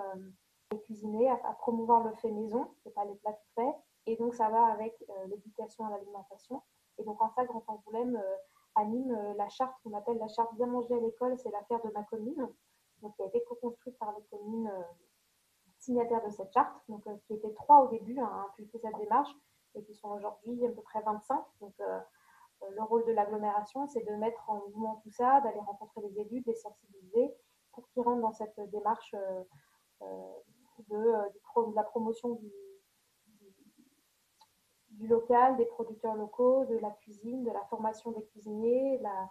[0.71, 3.75] les cuisiner, à, promouvoir le fait maison, c'est pas les plats tout faits.
[4.05, 4.93] Et donc ça va avec
[5.27, 6.61] l'éducation à l'alimentation.
[6.97, 8.21] Et donc en ça, Grand Angoulême
[8.75, 12.03] anime la charte qu'on appelle la charte bien manger à l'école, c'est l'affaire de ma
[12.03, 12.49] commune,
[13.01, 14.71] donc qui a été co-construite par les communes
[15.79, 19.31] signataires de cette charte, donc, euh, qui étaient trois au début à impulser cette démarche
[19.75, 21.43] et qui sont aujourd'hui à peu près 25.
[21.61, 21.99] Donc, euh, euh,
[22.69, 26.41] le rôle de l'agglomération, c'est de mettre en mouvement tout ça, d'aller rencontrer les élus,
[26.41, 27.33] de les sensibiliser
[27.71, 29.15] pour qu'ils rentrent dans cette démarche
[30.89, 32.39] de, la promotion
[34.91, 39.29] du, local, des producteurs locaux, de la cuisine, de la formation des cuisiniers, la,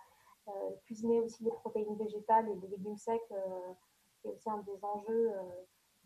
[0.84, 3.20] cuisiner aussi les protéines végétales et les légumes secs,
[4.20, 5.32] qui est aussi un des enjeux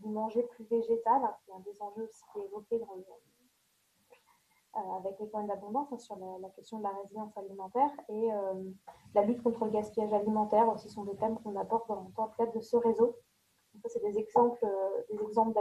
[0.00, 3.02] du manger plus végétal, qui est un des enjeux aussi qui est évoqué dans euh,
[4.72, 8.54] avec les points d'abondance hein, sur la, question de la résilience alimentaire et euh,
[9.14, 12.52] la lutte contre le gaspillage alimentaire aussi sont des thèmes qu'on aborde dans, le cadre
[12.52, 13.16] de ce réseau.
[13.74, 15.58] Donc, c'est des exemples, euh, des exemples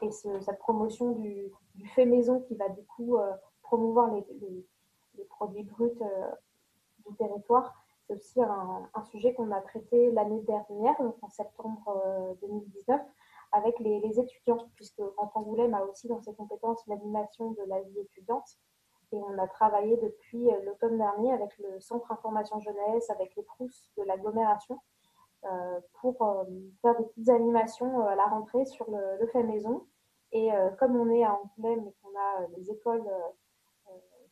[0.00, 1.50] et cette promotion du,
[1.94, 3.16] fait maison qui va du coup
[3.62, 4.24] promouvoir les,
[5.28, 5.98] produits bruts
[7.04, 7.74] du territoire
[8.08, 13.04] c'est aussi un, sujet qu'on a traité l'année dernière, donc en septembre 2019, euh,
[13.52, 18.58] avec les, étudiants, puisque Angoulême a aussi dans ses compétences l'animation de la vie étudiante.
[19.12, 23.42] Et on a travaillé depuis euh, l'automne dernier avec le Centre Information Jeunesse, avec les
[23.42, 24.78] Prousses de l'agglomération,
[25.44, 26.18] euh, pour
[26.82, 29.86] faire des petites animations à la rentrée sur le, fait maison.
[30.32, 33.08] Et comme on est à Angoulême et qu'on a les écoles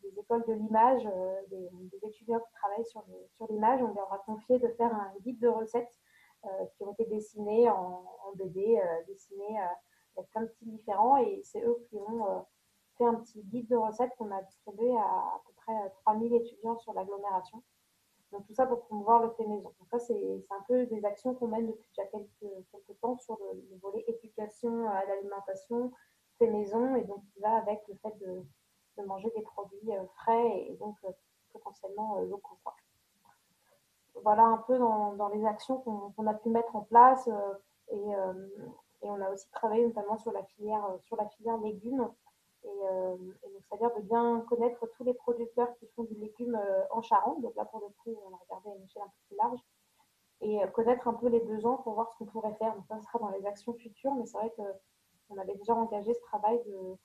[0.07, 3.05] des écoles de l'image, euh, des, étudiants qui travaillent sur,
[3.51, 3.83] l'image.
[3.83, 6.06] On leur a confié de faire un guide de recettes euh,
[6.77, 8.05] qui ont été dessinés en,
[8.37, 9.59] BD, euh, dessinés
[10.17, 11.17] avec plein de styles différents.
[11.19, 12.45] Et c'est eux qui ont
[12.99, 16.79] fait un petit guide de recettes qu'on a distribué à à peu près 3000 étudiants
[16.79, 17.63] sur l'agglomération.
[18.33, 19.73] Donc tout ça pour promouvoir le fait maison.
[19.79, 23.39] Donc ça, c'est un peu des actions qu'on mène depuis déjà quelques, quelques temps sur
[23.39, 25.93] le, le, volet éducation à l'alimentation,
[26.39, 28.45] fait maison, et donc qui va avec le fait de,
[28.99, 31.13] de manger des produits euh, frais et donc euh,
[31.53, 32.59] potentiellement euh, locaux.
[34.23, 37.29] Voilà un peu dans, les actions qu'on a pu mettre en place
[37.91, 42.09] et, et, on a aussi travaillé notamment sur la filière, sur la filière légumes.
[42.65, 46.59] Et, donc, c'est-à-dire de bien connaître tous les producteurs qui font du légume
[46.91, 47.41] en Charente.
[47.43, 49.61] Donc là, pour le coup, on a regardé à une échelle un peu plus large.
[50.41, 52.75] Et connaître un peu les besoins pour voir ce qu'on pourrait faire.
[52.75, 56.21] Donc ça sera dans les actions futures, mais c'est vrai qu'on avait déjà engagé ce
[56.21, 56.97] travail de,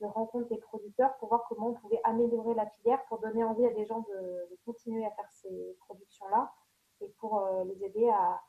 [0.00, 3.66] de rencontre des producteurs pour voir comment on pouvait améliorer la filière pour donner envie
[3.66, 6.52] à des gens de, continuer à faire ces productions-là
[7.00, 8.40] et pour euh, les aider à,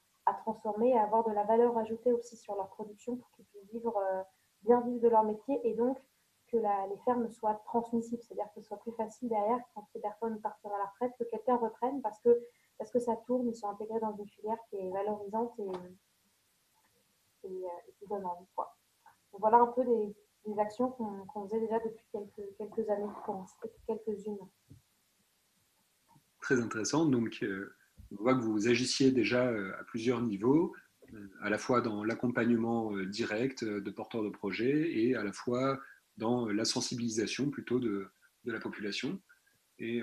[0.43, 3.69] transformer et à avoir de la valeur ajoutée aussi sur leur production pour qu'ils puissent
[3.73, 4.23] vivre, euh,
[4.61, 5.97] bien vivre de leur métier et donc
[6.51, 10.39] que les fermes soient transmissibles, c'est-à-dire que ce soit plus facile derrière quand ces personnes
[10.41, 12.45] partent à la retraite, que quelqu'un reprenne parce que,
[12.77, 15.69] parce que ça tourne, ils sont intégrés dans une filière qui est valorisante et,
[17.45, 18.45] euh, qui donne envie.
[19.33, 20.15] Voilà un peu des,
[20.59, 23.07] actions qu'on faisait déjà depuis quelques, quelques années,
[23.87, 24.39] quelques-unes.
[26.41, 27.05] Très intéressant.
[27.05, 27.43] Donc,
[28.11, 30.73] on voit que vous agissiez déjà euh, à plusieurs niveaux,
[31.13, 35.79] euh, à la fois dans l'accompagnement direct de porteurs de projets et à la fois
[36.17, 38.07] dans la sensibilisation plutôt de,
[38.45, 39.21] la population.
[39.79, 40.01] Et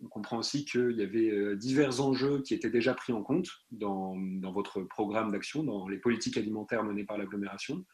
[0.00, 4.16] on comprend aussi qu'il y avait divers enjeux qui étaient déjà pris en compte dans,
[4.52, 7.84] votre programme d'action, dans les politiques alimentaires menées par l'agglomération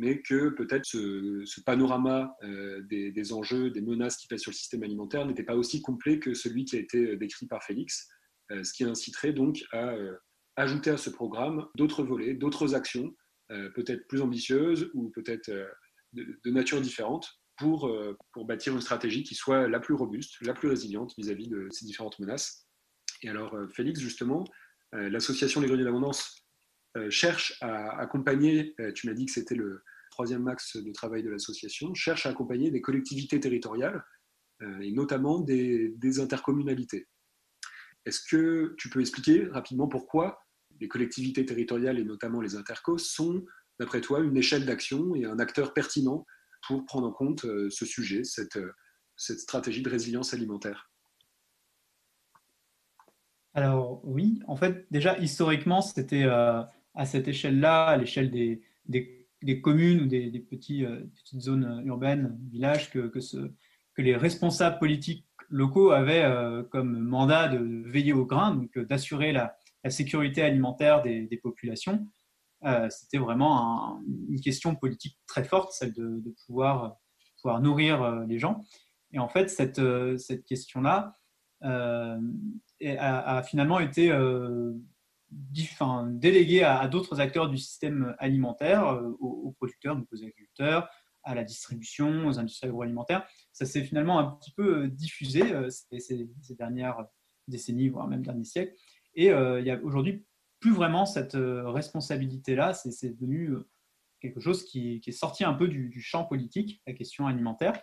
[0.00, 4.82] mais que peut-être ce, panorama euh, des, enjeux, des menaces qui pèsent sur le système
[4.82, 8.19] alimentaire n'était pas aussi complet que celui qui a été décrit par Félix, euh,
[8.62, 10.16] ce qui inciterait donc à euh,
[10.56, 13.14] ajouter à ce programme d'autres volets, d'autres actions,
[13.74, 15.50] peut-être plus ambitieuses ou peut-être
[16.12, 17.90] de, nature différente, pour,
[18.44, 22.18] bâtir une stratégie qui soit la plus robuste, la plus résiliente vis-à-vis de ces différentes
[22.20, 22.68] menaces.
[23.22, 24.44] Et alors, Félix, justement,
[24.92, 26.46] l'association Les Greniers d'Abondance
[27.08, 31.94] cherche à accompagner, tu m'as dit que c'était le, troisième axe de travail de l'association,
[31.94, 34.04] cherche à accompagner des collectivités territoriales
[34.62, 37.08] euh, et notamment des, intercommunalités.
[38.06, 40.40] Est-ce que tu peux expliquer rapidement pourquoi
[40.80, 43.44] les collectivités territoriales et notamment les intercos sont,
[43.78, 46.24] d'après toi, une échelle d'action et un acteur pertinent
[46.66, 48.58] pour prendre en compte euh, ce sujet, cette,
[49.16, 50.90] cette stratégie de résilience alimentaire?
[53.54, 56.62] Alors oui, en fait, déjà historiquement, c'était euh,
[56.94, 60.46] à cette échelle-là, à l'échelle des, communes ou des,
[60.82, 63.10] euh, petites zones euh, urbaines, villages, que
[63.98, 69.56] les responsables politiques locaux avaient euh, comme mandat de veiller au grain, donc d'assurer la,
[69.88, 72.06] sécurité alimentaire des, populations.
[72.90, 76.98] c'était vraiment une question politique très forte, celle de, pouvoir,
[77.62, 78.62] nourrir les gens.
[79.12, 79.80] Et en fait, cette,
[80.44, 81.14] question-là
[81.62, 84.12] a, finalement été
[86.10, 90.90] déléguée à, d'autres acteurs du système alimentaire, aux, producteurs, aux agriculteurs,
[91.22, 93.26] à la distribution, aux industries agroalimentaires.
[93.60, 97.04] Ça s'est finalement un petit peu diffusé ces, ces, dernières
[97.46, 98.72] décennies, voire même derniers siècles.
[99.14, 100.24] Et il y a aujourd'hui
[100.60, 102.72] plus vraiment cette responsabilité-là.
[102.72, 103.52] C'est devenu
[104.22, 107.78] quelque chose qui, est sorti un peu du, champ politique, la question alimentaire.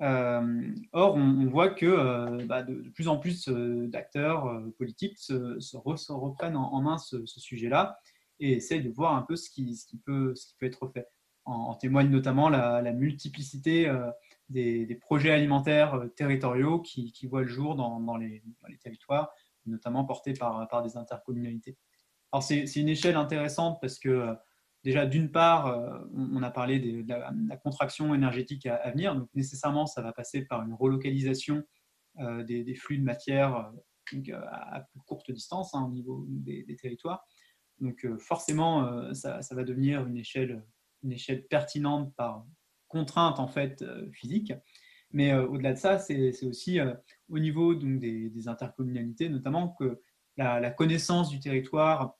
[0.00, 6.98] or, on, voit que bah, de, plus en plus d'acteurs politiques se, reprennent en, main
[6.98, 7.96] ce, sujet-là
[8.40, 11.06] et essayent de voir un peu ce qui peut être fait.
[11.44, 13.88] En, témoigne notamment la, multiplicité
[14.48, 18.42] des, projets alimentaires territoriaux qui, voient le jour dans, les,
[18.80, 19.32] territoires,
[19.66, 21.76] notamment portés par, des intercommunalités.
[22.32, 24.34] Alors, c'est une échelle intéressante parce que, euh,
[24.84, 29.14] déjà, d'une part, euh, on a parlé de la, contraction énergétique à, venir.
[29.14, 31.62] Donc, nécessairement, ça va passer par une relocalisation
[32.18, 33.72] euh, des, flux de matière
[34.52, 37.24] à plus courte distance hein, au niveau des, territoires.
[37.80, 40.64] Donc, forcément, ça, va devenir une échelle,
[41.02, 42.44] une échelle pertinente par
[42.96, 44.52] contrainte en fait physique.
[45.12, 46.78] Mais au-delà de ça, c'est aussi
[47.28, 50.00] au niveau donc, des, intercommunalités, notamment que
[50.36, 52.16] la, connaissance du territoire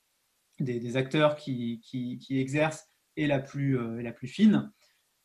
[0.61, 4.71] des, acteurs qui, qui, exercent est la plus, euh, la plus fine.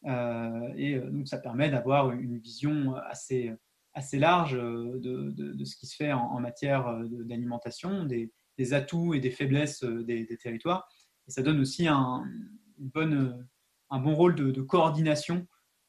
[0.05, 3.51] Euh, et euh, donc, ça permet d'avoir une vision assez,
[3.93, 9.19] assez large de, de, ce qui se fait en, matière d'alimentation, des, des, atouts et
[9.19, 10.87] des faiblesses des, territoires.
[11.27, 12.23] Et ça donne aussi un,
[12.79, 13.47] une bonne,
[13.91, 15.47] un bon rôle de, coordination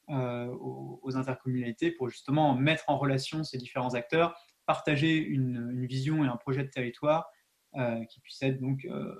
[0.08, 4.36] aux, aux, intercommunalités pour justement mettre en relation ces différents acteurs
[4.66, 7.30] partager une, vision et un projet de territoire
[7.76, 9.14] euh, qui puisse être donc euh,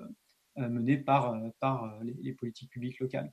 [0.57, 3.31] euh, mené par, par les, politiques publiques locales.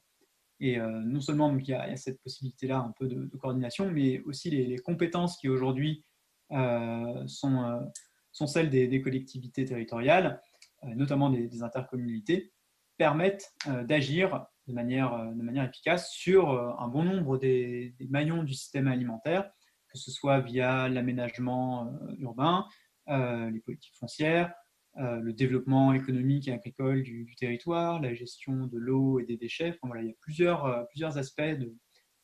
[0.63, 4.77] Et non seulement il, y a, cette possibilité-là un peu de, coordination, mais aussi les,
[4.77, 6.05] compétences qui aujourd'hui
[6.51, 7.91] sont,
[8.31, 10.43] sont celles des, collectivités territoriales,
[10.83, 12.53] notamment des, intercommunalités,
[12.99, 18.89] permettent d'agir de manière, de manière efficace sur un bon nombre des, maillons du système
[18.89, 19.51] alimentaire
[19.91, 22.67] que ce soit via l'aménagement euh, urbain,
[23.09, 24.53] euh, les politiques foncières,
[24.97, 29.79] euh, le développement économique et agricole du, territoire, la gestion de l'eau et des déchets.
[29.83, 31.59] voilà, il y a plusieurs, plusieurs aspects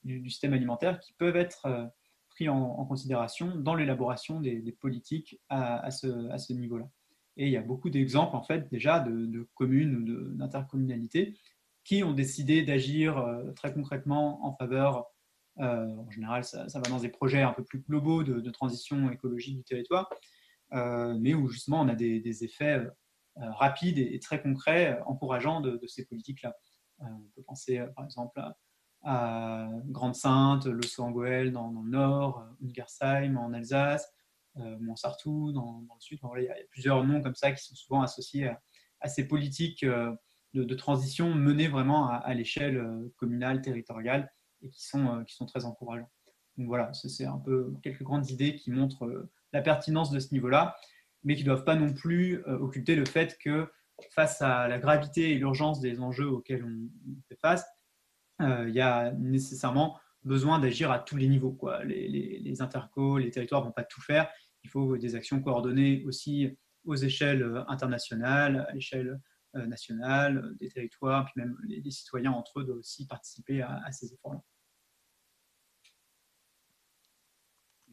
[0.05, 1.91] du, système alimentaire qui peuvent être
[2.31, 6.89] pris en, considération dans l'élaboration des, politiques à, ce, à ce niveau-là.
[7.37, 11.37] Et il y a beaucoup d'exemples en fait déjà de communes ou d'intercommunalités
[11.87, 15.07] qui ont décidé d'agir très concrètement en faveur
[15.59, 19.57] euh, en général, ça, va dans des projets un peu plus globaux de, transition écologique
[19.57, 20.11] du territoire,
[20.73, 25.81] euh, mais où justement on a des, effets euh, rapides et, très concrets, encourageants de,
[25.87, 26.55] ces politiques-là.
[26.99, 28.41] on peut penser par exemple
[29.03, 34.13] à, Grande-Sainte, Le Saut-en-Goël dans, le nord, Ungersheim en Alsace,
[34.57, 36.19] Montsartou dans, dans, le sud.
[36.37, 38.51] il, y a, plusieurs noms comme ça qui sont souvent associés
[39.01, 39.85] à, ces politiques
[40.65, 42.85] de, transition menées vraiment à l'échelle
[43.17, 44.31] communale, territoriale,
[44.63, 46.11] et qui sont, euh, qui sont très encourageants.
[46.57, 50.33] Donc voilà, c'est un peu quelques grandes idées qui montrent euh, la pertinence de ce
[50.33, 50.77] niveau-là,
[51.23, 53.71] mais qui ne doivent pas non plus euh, occulter le fait que
[54.11, 56.89] face à la gravité et l'urgence des enjeux auxquels on,
[57.29, 57.65] fait face,
[58.39, 61.59] il y a nécessairement besoin d'agir à tous les niveaux.
[61.85, 64.29] Les, les, les intercos, les territoires ne vont pas tout faire.
[64.65, 69.19] Il faut des actions coordonnées aussi aux échelles internationales, à l'échelle
[69.67, 74.43] nationale, des territoires, puis même les, citoyens entre eux doivent aussi participer à ces efforts-là.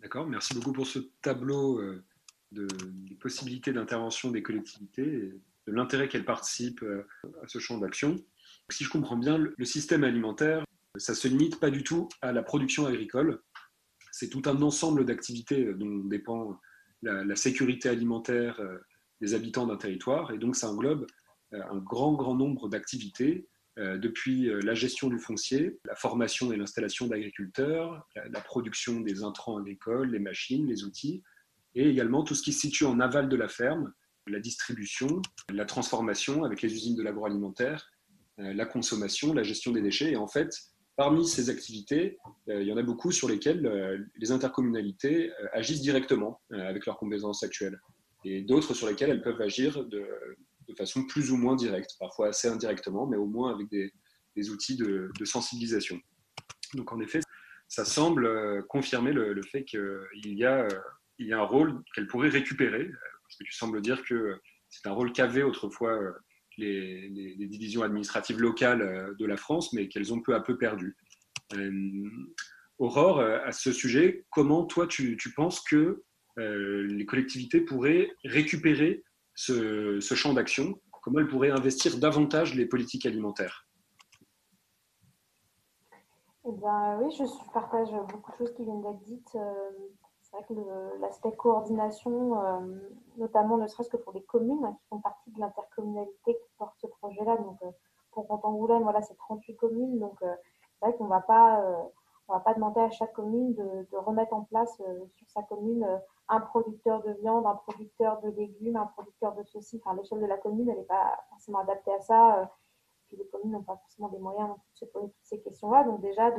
[0.03, 2.03] D'accord, merci beaucoup pour ce tableau euh,
[2.51, 7.07] de, des possibilités d'intervention des collectivités et de l'intérêt qu'elles participent euh,
[7.41, 8.17] à ce champ d'action.
[8.69, 10.65] Si je comprends bien, le système alimentaire,
[10.97, 13.41] ça ne se limite pas du tout à la production agricole.
[14.11, 16.59] C'est tout un ensemble d'activités dont dépend
[17.01, 18.77] la, sécurité alimentaire euh,
[19.21, 20.31] des habitants d'un territoire.
[20.31, 21.07] Et donc, ça englobe
[21.53, 23.47] un grand, grand nombre d'activités
[23.79, 29.23] euh, depuis euh, la gestion du foncier, la formation et l'installation d'agriculteurs, la, production des
[29.23, 31.23] intrants agricoles, les machines, les outils,
[31.73, 33.91] et également tout ce qui se situe en aval de la ferme,
[34.27, 37.89] la distribution, la transformation avec les usines de l'agroalimentaire,
[38.39, 40.11] euh, la consommation, la gestion des déchets.
[40.11, 40.55] Et en fait,
[40.95, 46.85] parmi ces activités, il y en a beaucoup sur lesquelles les intercommunalités agissent directement avec
[46.85, 47.81] leurs compétences actuelles,
[48.23, 50.05] et d'autres sur lesquelles elles peuvent agir de,
[50.67, 54.75] de façon plus ou moins directe, parfois assez indirectement, mais au moins avec des, outils
[54.75, 55.99] de, sensibilisation.
[56.73, 57.19] Donc en effet,
[57.67, 59.79] ça semble euh, confirmer le, fait qu'il
[60.25, 60.69] y, a, euh,
[61.19, 64.39] y a un rôle qu'elle pourrait récupérer, parce que tu sembles dire que
[64.69, 66.11] c'est un rôle qu'avaient autrefois euh,
[66.57, 70.95] les, divisions administratives locales de la France, mais qu'elles ont peu à peu perdu.
[72.79, 76.03] Aurore, à ce sujet, comment toi tu, penses que
[76.37, 79.03] les collectivités pourraient récupérer
[79.35, 83.67] ce, champ d'action Comment elles pourraient investir davantage les politiques alimentaires?
[86.45, 89.35] Eh ben, oui, je partage beaucoup de choses qui viennent d'être dites.
[89.35, 89.71] Euh,
[90.21, 92.59] c'est vrai que l'aspect coordination, euh,
[93.17, 96.75] notamment ne serait-ce que pour les communes hein, qui font partie de l'intercommunalité qui porte
[96.79, 97.35] ce projet-là.
[97.35, 97.71] Donc, euh,
[98.11, 99.99] pour Cantangoulême, voilà, c'est 38 communes.
[99.99, 104.75] Donc, c'est vrai qu'on ne va pas demander à chaque commune de, remettre en place
[104.77, 105.85] sur sa commune
[106.29, 109.81] un producteur de viande, un producteur de légumes, un producteur de ceci.
[109.83, 112.49] Enfin, l'échelle de la commune, elle n'est pas forcément adaptée à ça
[113.17, 115.83] les communes n'ont pas forcément des moyens de se poser toutes ces questions-là.
[115.83, 116.31] Donc déjà,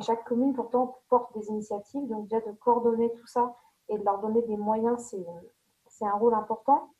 [0.00, 2.06] chaque commune pourtant porte des initiatives.
[2.08, 3.54] Donc déjà de coordonner tout ça
[3.88, 5.14] et de leur donner des moyens,
[5.88, 6.90] c'est un rôle important.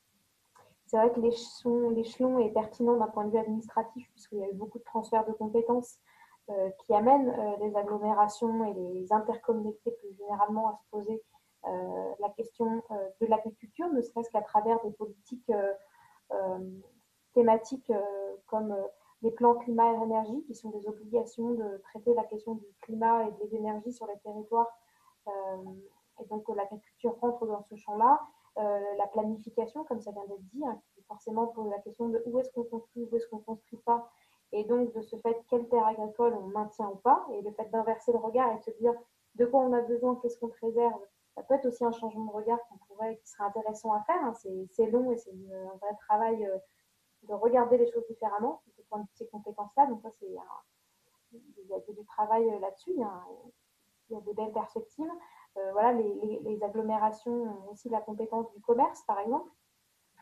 [0.85, 4.53] C'est vrai que l'échelon est pertinent d'un point de vue administratif, puisqu'il y a eu
[4.53, 5.97] beaucoup de transferts de compétences
[6.49, 11.42] euh, qui amènent euh, les agglomérations et les intercommunalités plus généralement à se poser euh,
[11.65, 12.83] la question
[13.21, 15.51] de l'agriculture, ne serait-ce qu'à travers des politiques
[17.33, 17.91] thématiques
[18.47, 18.75] comme
[19.23, 23.25] les plans climat et énergie, qui sont des obligations de traiter la question du climat
[23.27, 24.67] et de l'énergie sur les territoires.
[25.27, 25.31] Euh,
[26.21, 28.21] et donc l'agriculture rentre dans ce champ-là.
[28.57, 32.21] Euh, la planification, comme ça vient d'être dit, hein, qui forcément pose la question de
[32.25, 34.11] où est-ce qu'on construit, où est-ce qu'on ne construit pas,
[34.51, 37.67] et donc de ce fait, quelle terre agricole on maintient ou pas, et le fait
[37.71, 38.93] d'inverser le regard et de se dire
[39.35, 41.01] de quoi on a besoin, qu'est-ce qu'on préserve,
[41.35, 44.23] ça peut être aussi un changement de regard qu'on pourrait, qui serait intéressant à faire.
[44.23, 44.33] Hein.
[44.71, 46.57] C'est long et c'est un vrai travail euh,
[47.23, 49.87] de regarder les choses différemment de de ces compétences-là.
[49.87, 50.27] Donc, ça, c'est
[51.31, 52.91] il y a du travail euh, là-dessus.
[52.91, 55.09] Il, y a des belles perspectives.
[55.57, 59.49] Euh, voilà, les, agglomérations ont aussi la compétence du commerce, par exemple.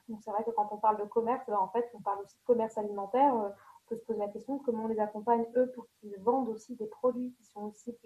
[0.08, 2.38] Donc, c'est vrai que quand on parle de commerce, ben, en fait, on parle aussi
[2.38, 3.34] de commerce alimentaire.
[3.34, 3.52] On
[3.88, 6.76] peut se poser la question de comment on les accompagne, eux, pour qu'ils vendent aussi
[6.76, 7.98] des produits qui sont aussi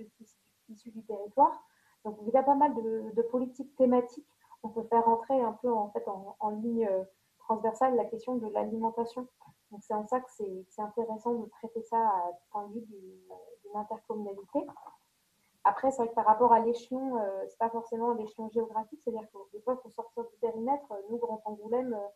[0.70, 1.64] issus du territoire.
[2.06, 4.28] Donc, il y a pas mal de, politiques thématiques.
[4.64, 6.90] On peut faire entrer un peu en, fait, en ligne
[7.40, 9.28] transversale la question de l'alimentation.
[9.72, 13.76] Donc c'est en ça que c'est intéressant de traiter ça du point de vue d'une
[13.76, 14.66] intercommunalité.
[15.64, 19.28] Après, c'est vrai que par rapport à l'échelon, euh, c'est pas forcément l'échelon géographique, c'est-à-dire
[19.32, 20.86] que des fois, il faut sortir du périmètre.
[21.10, 22.08] Nous, Grand Angoulême, euh,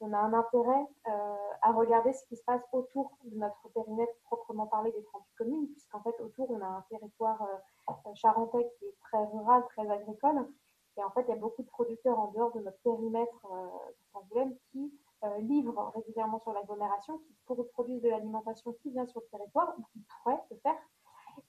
[0.00, 4.14] on a un intérêt euh, à regarder ce qui se passe autour de notre périmètre
[4.24, 7.46] proprement parlé des 38 communes, puisqu'en fait, autour, on a un territoire
[8.14, 10.46] charentais qui est très rural, très agricole,
[11.00, 14.20] et en fait, il y a beaucoup de producteurs en dehors de notre périmètre euh,
[14.72, 14.92] qui
[15.24, 19.82] euh, livrent régulièrement sur l'agglomération, qui produisent de l'alimentation qui vient sur le territoire ou
[19.92, 20.76] qui pourraient le faire.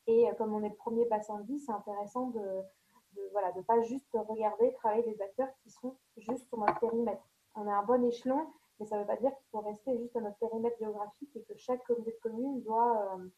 [0.07, 3.51] Et euh, comme on est le premier bassin de vie, c'est intéressant de ne voilà,
[3.51, 7.23] de pas juste regarder, travailler des acteurs qui sont juste sur notre périmètre.
[7.55, 8.47] On a un bon échelon,
[8.79, 11.43] mais ça ne veut pas dire qu'il faut rester juste à notre périmètre géographique et
[11.43, 13.29] que chaque communauté de communes doit euh,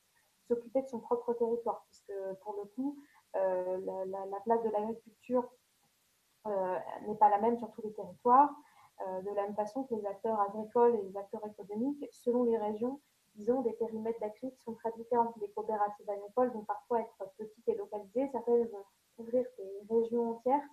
[0.48, 1.84] s'occuper de son propre territoire.
[1.88, 2.98] Puisque pour le coup,
[3.34, 5.50] la, la, place de l'agriculture
[6.46, 8.54] euh, n'est pas la même sur tous les territoires.
[9.02, 12.58] Euh, de la même façon que les acteurs agricoles et les acteurs économiques, selon les
[12.58, 13.02] régions,
[13.36, 15.34] ils ont des périmètres d'accueil qui sont très différents.
[15.42, 18.86] Les coopératives agricoles vont parfois être petites et localisées, certaines vont
[19.18, 20.64] couvrir des régions entières.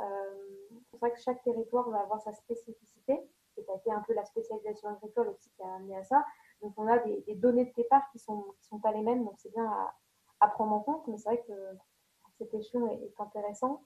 [0.00, 3.20] Euh, c'est vrai que chaque territoire va avoir sa spécificité,
[3.56, 6.24] et ça a été un peu la spécialisation agricole aussi qui a amené à ça.
[6.60, 9.24] Donc on a des, données de départ qui ne sont, qui sont pas les mêmes,
[9.24, 9.70] donc c'est bien
[10.40, 11.52] à, prendre en compte, mais c'est vrai que
[12.38, 13.84] cet échelon est, est intéressant.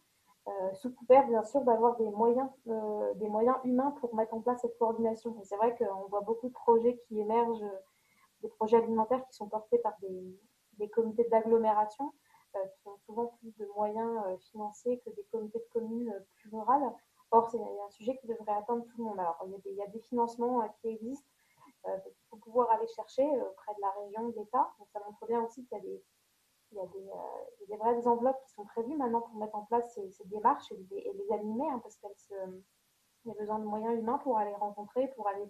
[0.49, 4.41] Euh, sous couvert bien sûr d'avoir des moyens, euh, des moyens humains pour mettre en
[4.41, 5.37] place cette coordination.
[5.43, 7.65] c'est vrai qu'on voit beaucoup de projets qui émergent,
[8.43, 10.39] des projets alimentaires qui sont portés par des,
[10.79, 12.13] des comités d'agglomération
[12.81, 16.93] qui ont souvent plus de moyens financiers que des comités de communes plus rurales.
[17.31, 19.19] Or, c'est un sujet qui devrait atteindre tout le monde.
[19.19, 21.29] Alors, il y a des, il financements qui existent
[21.85, 24.73] qu'il faut pouvoir aller chercher auprès de la région, de l'État.
[24.79, 26.03] Donc, ça montre bien aussi qu'il y a des
[26.73, 30.87] il euh, vraies enveloppes qui sont prévues maintenant pour mettre en place ces, démarches et
[30.91, 32.63] les, animer, hein, parce qu'il
[33.27, 35.49] y a besoin de moyens humains pour aller rencontrer, pour aller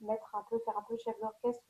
[0.00, 1.64] mettre un peu, faire un peu chef d'orchestre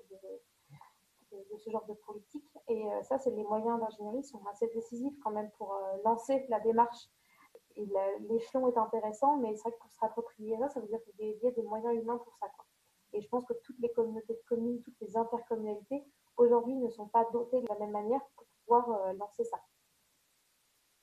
[1.58, 2.44] ce genre de politique.
[2.68, 6.44] Et euh, ça, c'est les moyens d'ingénierie sont assez décisifs quand même pour euh, lancer
[6.48, 7.08] la démarche.
[7.76, 7.86] Et
[8.28, 11.38] l'échelon est intéressant, mais c'est vrai que pour se rapproprier ça, ça veut dire qu'il
[11.42, 12.46] y a des moyens humains pour ça.
[13.12, 16.04] Et je pense que toutes les communautés de communes, toutes les intercommunalités,
[16.36, 18.20] aujourd'hui, ne sont pas dotées de la même manière
[18.64, 19.58] pouvoir euh, lancer ça.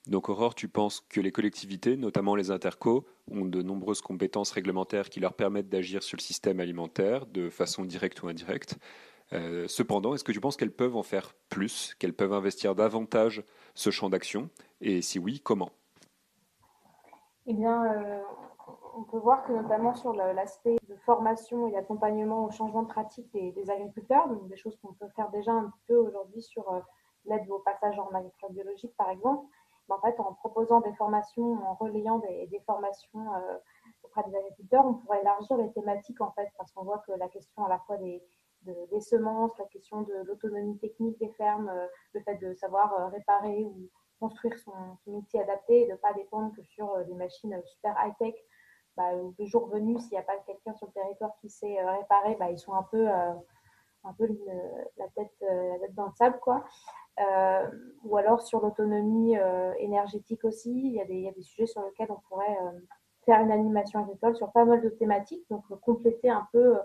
[0.07, 5.09] Donc Aurore, tu penses que les collectivités, notamment les intercos, ont de nombreuses compétences réglementaires
[5.09, 8.77] qui leur permettent d'agir sur le système alimentaire de façon directe ou indirecte?
[9.33, 13.43] Euh, cependant, est-ce que tu penses qu'elles peuvent en faire plus, qu'elles peuvent investir davantage
[13.75, 14.49] ce champ d'action
[14.81, 15.69] Et si oui, comment
[17.45, 18.21] Eh bien, euh,
[18.97, 23.31] on peut voir que notamment sur l'aspect de formation et d'accompagnement au changement de pratique
[23.31, 26.79] des, agriculteurs, donc des choses qu'on peut faire déjà un peu aujourd'hui sur euh,
[27.25, 29.45] l'aide au passage en agriculture biologique par exemple,
[29.87, 33.27] en fait en proposant des formations, en relayant des, formations
[34.03, 37.27] auprès des agriculteurs, on pourrait élargir les thématiques en fait, parce qu'on voit que la
[37.27, 38.23] question à la fois des,
[38.63, 43.63] des semences, la question de l'autonomie technique des fermes, euh, le fait de savoir réparer
[43.65, 43.89] ou
[44.19, 44.71] construire son,
[45.07, 48.35] outil adapté et de ne pas dépendre que sur des machines super high-tech
[48.97, 51.91] bah, le jour venu, s'il n'y a pas quelqu'un sur le territoire qui sait euh,
[51.91, 53.33] réparer, bah, ils sont un peu, euh,
[54.03, 54.27] un peu
[54.97, 56.39] la, tête, euh, la tête dans le sable.
[56.41, 56.63] Quoi.
[58.03, 59.35] ou alors sur l'autonomie
[59.79, 62.57] énergétique aussi, il y, a des, il y, a des, sujets sur lesquels on pourrait
[63.25, 66.77] faire une animation agricole sur pas mal de thématiques, donc compléter un peu,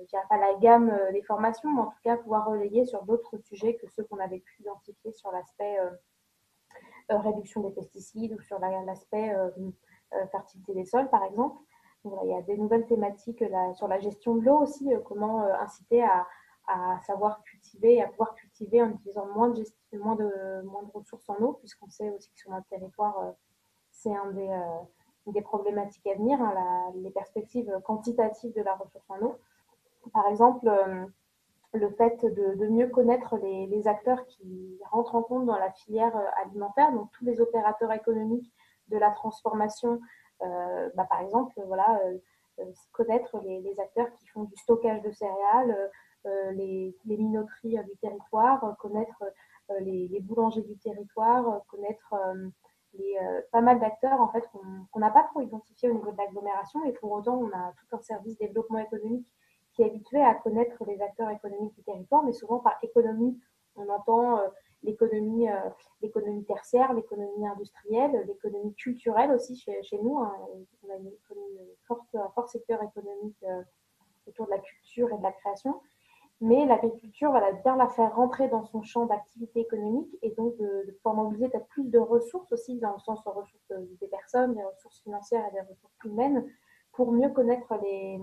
[0.00, 3.38] je dirais pas la gamme des formations, mais en tout cas pouvoir relayer sur d'autres
[3.38, 5.78] sujets que ceux qu'on avait pu identifier sur l'aspect
[7.08, 9.34] réduction des pesticides ou sur l'aspect
[10.14, 11.56] euh, fertilité des sols, par exemple.
[12.04, 15.54] il y a des nouvelles thématiques sur la gestion de l'eau aussi, euh, comment euh,
[15.60, 16.26] inciter à,
[17.04, 20.62] savoir cultiver, à pouvoir cultiver en utilisant moins de,
[20.94, 23.34] ressources en eau, puisqu'on sait aussi que sur notre territoire,
[23.90, 24.62] c'est un des,
[25.26, 29.36] des, problématiques à venir, hein, les perspectives quantitatives de la ressource en eau.
[30.12, 30.68] Par exemple,
[31.72, 36.92] le fait de, mieux connaître les, acteurs qui rentrent en compte dans la filière alimentaire,
[36.92, 38.52] donc tous les opérateurs économiques
[38.88, 40.00] de la transformation,
[40.42, 42.18] euh, bah, par exemple, voilà, euh,
[42.60, 45.90] euh, connaître les, acteurs qui font du stockage de céréales,
[46.52, 49.22] les, minoteries du territoire, connaître
[49.80, 52.14] les, boulangers du territoire, connaître
[52.94, 53.16] les,
[53.52, 56.92] pas mal d'acteurs en fait qu'on n'a pas trop identifiés au niveau de l'agglomération et
[56.92, 59.26] pour autant on a tout un service développement économique
[59.72, 63.38] qui est habitué à connaître les acteurs économiques du territoire, mais souvent par économie,
[63.76, 64.40] on entend
[64.82, 65.70] l'économie euh,
[66.02, 70.18] l'économie tertiaire, l'économie industrielle, l'économie culturelle aussi chez, nous.
[70.18, 70.34] Hein.
[70.82, 71.10] On a une,
[72.14, 73.62] un fort secteur économique euh,
[74.26, 75.80] autour de la culture et de la création.
[76.42, 80.86] Mais l'agriculture, voilà, bien la faire rentrer dans son champ d'activité économique et donc de,
[80.86, 84.54] de pouvoir mobiliser peut-être plus de ressources aussi, dans le sens de ressources des personnes,
[84.54, 86.50] des ressources financières et des ressources humaines,
[86.92, 88.18] pour mieux connaître les,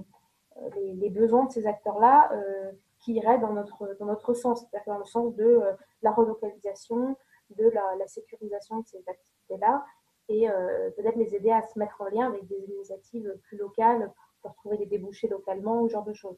[0.76, 4.99] les, besoins de ces acteurs-là, euh, qui irait dans notre, dans notre sens, c'est-à-dire dans
[4.99, 7.16] le sens de euh, la relocalisation,
[7.51, 9.86] de la, sécurisation de ces activités-là,
[10.30, 14.12] et euh, peut-être les aider à se mettre en lien avec des initiatives plus locales
[14.41, 16.38] pour trouver des débouchés localement, ce genre de choses.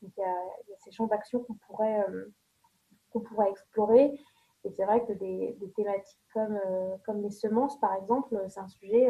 [0.00, 2.04] Donc il y a, ces champs d'action qu'on pourrait,
[3.12, 4.18] qu'on pourrait explorer.
[4.64, 6.58] Et c'est vrai que des, des thématiques comme,
[7.06, 9.08] comme les semences, par exemple, c'est un sujet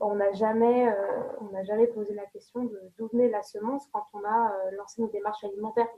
[0.00, 4.04] on n'a jamais, euh, on jamais posé la question de d'où venait la semence quand
[4.12, 5.88] on a euh, lancé nos démarches alimentaires.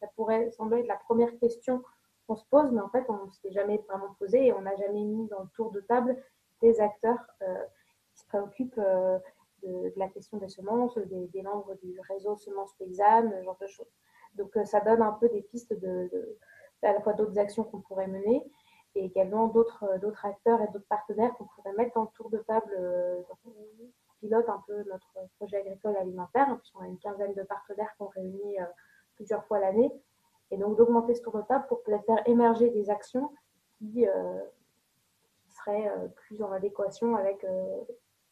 [0.00, 1.82] Ça pourrait sembler être la première question
[2.26, 4.76] qu'on se pose, mais en fait, on ne s'est jamais vraiment posé et on n'a
[4.76, 6.16] jamais mis dans le tour de table
[6.62, 7.64] des acteurs euh,
[8.12, 8.80] qui se préoccupent
[9.62, 13.90] de, la question des semences, des, membres du réseau semences paysannes, ce genre de choses.
[14.34, 16.38] Donc, ça donne un peu des pistes de,
[16.82, 18.44] à la fois d'autres actions qu'on pourrait mener
[18.94, 22.72] et également d'autres d'autres acteurs et d'autres partenaires qu'on pourrait mettre le tour de table
[22.78, 23.50] euh, qui
[24.20, 28.60] pilote un peu notre projet agricole alimentaire, puisqu'on a une quinzaine de partenaires qu'on réunit
[28.60, 28.64] euh,
[29.14, 29.92] plusieurs fois l'année,
[30.50, 33.30] et donc d'augmenter ce tour de table pour faire émerger des actions
[33.78, 34.40] qui, euh,
[35.48, 37.44] seraient plus en adéquation avec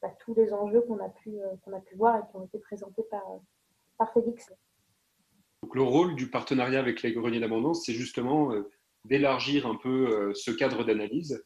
[0.00, 2.58] bah, tous les enjeux qu'on a, pu, qu'on a pu voir et qui ont été
[2.60, 3.24] présentés par,
[3.98, 4.52] par Félix.
[5.62, 8.52] Donc, le rôle du partenariat avec les greniers d'abondance, c'est justement
[9.06, 11.44] d'élargir un peu euh, ce cadre d'analyse,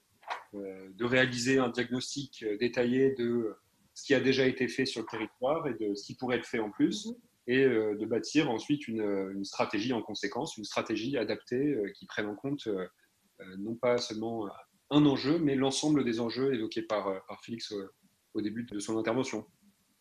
[0.55, 3.55] euh, de réaliser un diagnostic euh, détaillé de
[3.95, 6.47] ce qui a déjà été fait sur le territoire et de ce qui pourrait être
[6.47, 7.15] fait en plus, mhm.
[7.49, 12.69] et de bâtir ensuite une, stratégie en conséquence, une stratégie adaptée qui prenne en compte
[13.59, 14.49] non pas seulement
[14.91, 17.75] un enjeu, mais l'ensemble des enjeux évoqués par, par Félix
[18.35, 19.45] au, début de son intervention.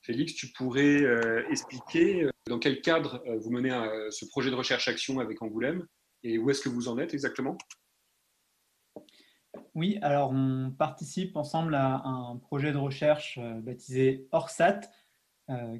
[0.03, 1.03] Félix, tu pourrais
[1.49, 3.71] expliquer dans quel cadre vous menez
[4.11, 5.87] ce projet de recherche-action avec Angoulême
[6.23, 7.57] et où est-ce que vous en êtes exactement?
[9.75, 14.81] Oui, alors on participe ensemble à un projet de recherche euh, baptisé ORSAT,
[15.49, 15.77] euh,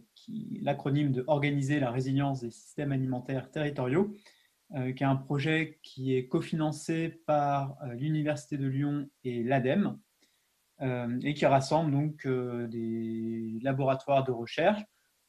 [0.62, 4.16] l'acronyme de Organiser la résilience des systèmes alimentaires territoriaux,
[4.76, 10.00] euh, qui est un projet qui est cofinancé par l'Université de Lyon et l'ADEME,
[11.24, 14.82] et qui rassemble donc des laboratoires de recherche,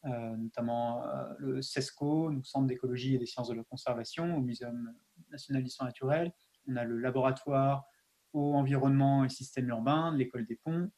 [0.05, 4.95] notamment euh, le CESCO, le Centre d'écologie et des sciences de la conservation, au Muséum
[5.31, 6.33] national d'histoire naturelle.
[6.69, 7.85] On a le laboratoire
[8.33, 10.91] eau, environnement et système urbain de l'École des ponts.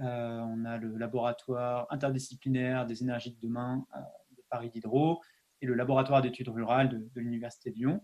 [0.00, 3.84] Euh, on a le laboratoire interdisciplinaire des énergies de demain
[4.36, 5.20] de Paris Diderot
[5.60, 8.02] et le laboratoire d'études rurales de, l'Université de Lyon.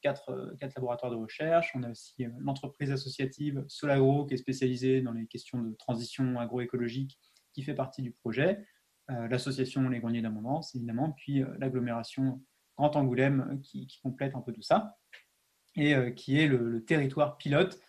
[0.00, 1.72] Quatre, quatre, laboratoires de recherche.
[1.74, 7.18] On a aussi l'entreprise associative Solagro qui est spécialisée dans les questions de transition agroécologique
[7.52, 8.66] qui fait partie du projet,
[9.08, 12.40] l'association Les Greniers d'Abondance, évidemment, puis l'agglomération
[12.76, 14.96] Grand Angoulême qui, complète un peu tout ça,
[15.76, 17.80] et qui est le, territoire pilote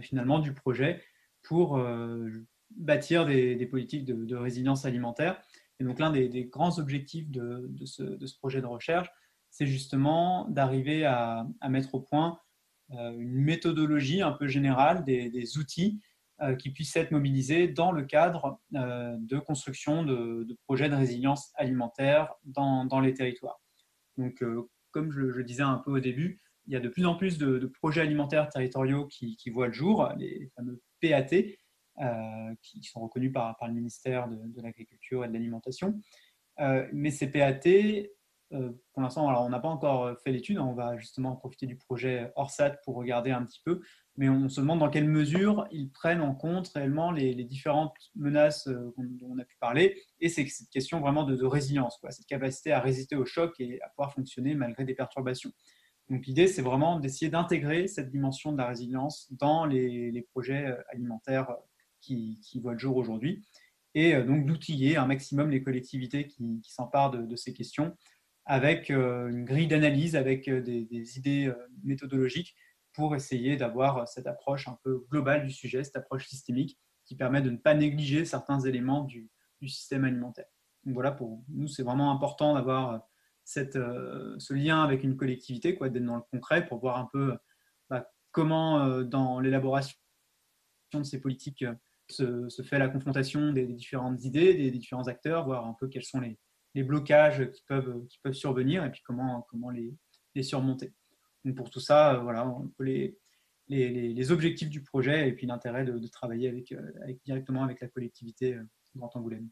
[0.00, 1.02] finalement du projet
[1.42, 1.78] pour
[2.70, 5.40] bâtir des, politiques de, résilience alimentaire.
[5.80, 9.08] Et donc l'un des, grands objectifs de, ce, projet de recherche,
[9.50, 12.38] c'est justement d'arriver à, mettre au point
[12.90, 16.00] une méthodologie un peu générale des, outils
[16.58, 23.00] qui puissent être mobilisés dans le cadre de construction de, projets de résilience alimentaire dans
[23.00, 23.60] les territoires.
[24.16, 27.04] Donc, euh, comme je le disais un peu au début, il y a de plus
[27.06, 31.58] en plus de, projets alimentaires territoriaux qui, voient le jour, les fameux PAT,
[32.00, 36.00] euh, qui sont reconnus par, le ministère de, l'Agriculture et de l'Alimentation.
[36.60, 38.08] Euh, mais ces PAT,
[38.50, 42.78] pour l'instant, on n'a pas encore fait l'étude, on va justement profiter du projet ORSAT
[42.84, 43.82] pour regarder un petit peu
[44.16, 48.68] mais on se demande dans quelle mesure ils prennent en compte réellement les, différentes menaces
[48.68, 50.00] euh, dont on a pu parler.
[50.20, 53.88] Et c'est cette question vraiment de, résilience, cette capacité à résister au choc et à
[53.88, 55.52] pouvoir fonctionner malgré des perturbations.
[56.10, 60.76] Donc l'idée, c'est vraiment d'essayer d'intégrer cette dimension de la résilience dans les, projets euh,
[60.92, 61.54] alimentaires euh,
[62.00, 63.42] qui, voient le jour aujourd'hui,
[63.94, 67.96] et donc d'outiller un maximum les collectivités qui, s'emparent de, ces questions
[68.44, 71.50] avec une grille d'analyse, avec des idées
[71.82, 72.54] méthodologiques
[72.94, 77.42] pour essayer d'avoir cette approche un peu globale du sujet, cette approche systémique qui permet
[77.42, 79.30] de ne pas négliger certains éléments du,
[79.66, 80.44] système alimentaire.
[80.84, 83.08] Donc voilà, pour nous, c'est vraiment important d'avoir
[83.44, 87.38] cette, euh, ce lien avec une collectivité, d'être dans le concret pour voir un peu
[87.88, 89.96] bah, comment, euh, dans l'élaboration
[90.92, 91.64] de ces politiques,
[92.20, 96.04] euh, se, fait la confrontation des, différentes idées, des, différents acteurs, voir un peu quels
[96.04, 96.38] sont les,
[96.82, 99.46] blocages qui peuvent, survenir et puis comment,
[100.34, 100.92] les surmonter.
[101.44, 102.50] Donc pour tout ça, euh, voilà,
[103.68, 108.62] les, objectifs du projet et puis l'intérêt de, travailler euh, directement avec la collectivité euh,
[108.96, 109.48] Grand Angoulême.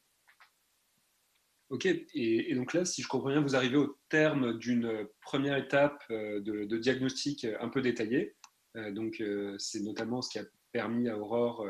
[1.69, 6.03] Ok, et, donc là, si je comprends bien, vous arrivez au terme d'une première étape
[6.11, 8.37] de, diagnostic un peu détaillé.
[8.91, 9.23] donc
[9.57, 11.67] c'est notamment ce qui a permis à Aurore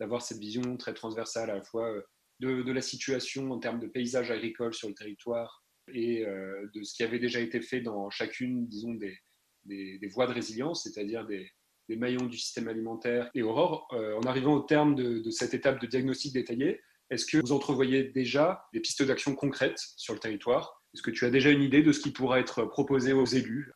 [0.00, 1.92] d'avoir cette vision très transversale à la fois
[2.40, 6.94] de, de, la situation en termes de paysage agricole sur le territoire et de ce
[6.94, 9.18] qui avait déjà été fait dans chacune, disons, des,
[9.64, 11.50] des, voies de résilience, c'est-à-dire des,
[11.96, 13.30] maillons du système alimentaire.
[13.34, 17.36] Et Aurore, euh, en arrivant au terme de, cette étape de diagnostic détaillé, est-ce que
[17.38, 20.82] vous entrevoyez déjà des pistes d'action concrètes sur le territoire?
[20.94, 23.72] Est-ce que tu as déjà une idée de ce qui pourra être proposé aux élus?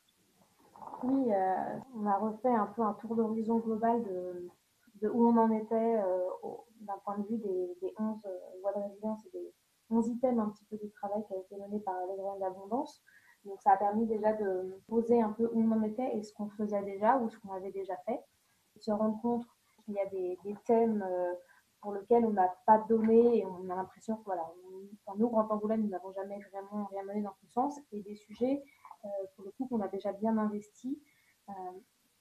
[1.02, 5.50] Oui, euh, on a refait un peu un tour d'horizon global de, où on en
[5.50, 6.18] était euh,
[6.80, 8.16] d'un point de vue des, 11
[8.62, 9.54] voies de résilience et des
[9.90, 13.02] 11 items un petit peu du travail qui a été mené par les grains d'abondance.
[13.46, 16.34] Donc ça a permis déjà de poser un peu où on en était et ce
[16.34, 18.20] qu'on faisait déjà ou ce qu'on avait déjà fait.
[18.80, 19.46] Se rendre compte
[19.84, 20.36] qu'il y a des,
[20.66, 21.32] thèmes euh,
[21.80, 24.42] pour lesquels on n'a pas donné et on a l'impression que voilà,
[25.16, 28.62] nous, Grand Angoulême, nous n'avons jamais vraiment rien mené dans ce sens et des sujets
[29.04, 31.00] euh, pour le coup qu'on a déjà bien investi.
[31.48, 31.52] Euh,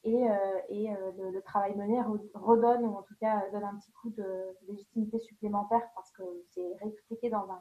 [0.03, 0.27] et,
[0.69, 1.99] et le, travail mené
[2.35, 6.21] redonne, ou en tout cas donne un petit coup de légitimité supplémentaire parce que
[6.51, 7.59] c'est réexpliqué dans un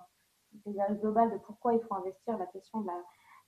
[0.63, 3.03] paysage global de pourquoi il faut investir la question de la,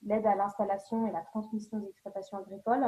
[0.06, 2.86] l'aide à l'installation et la transmission des exploitations agricoles,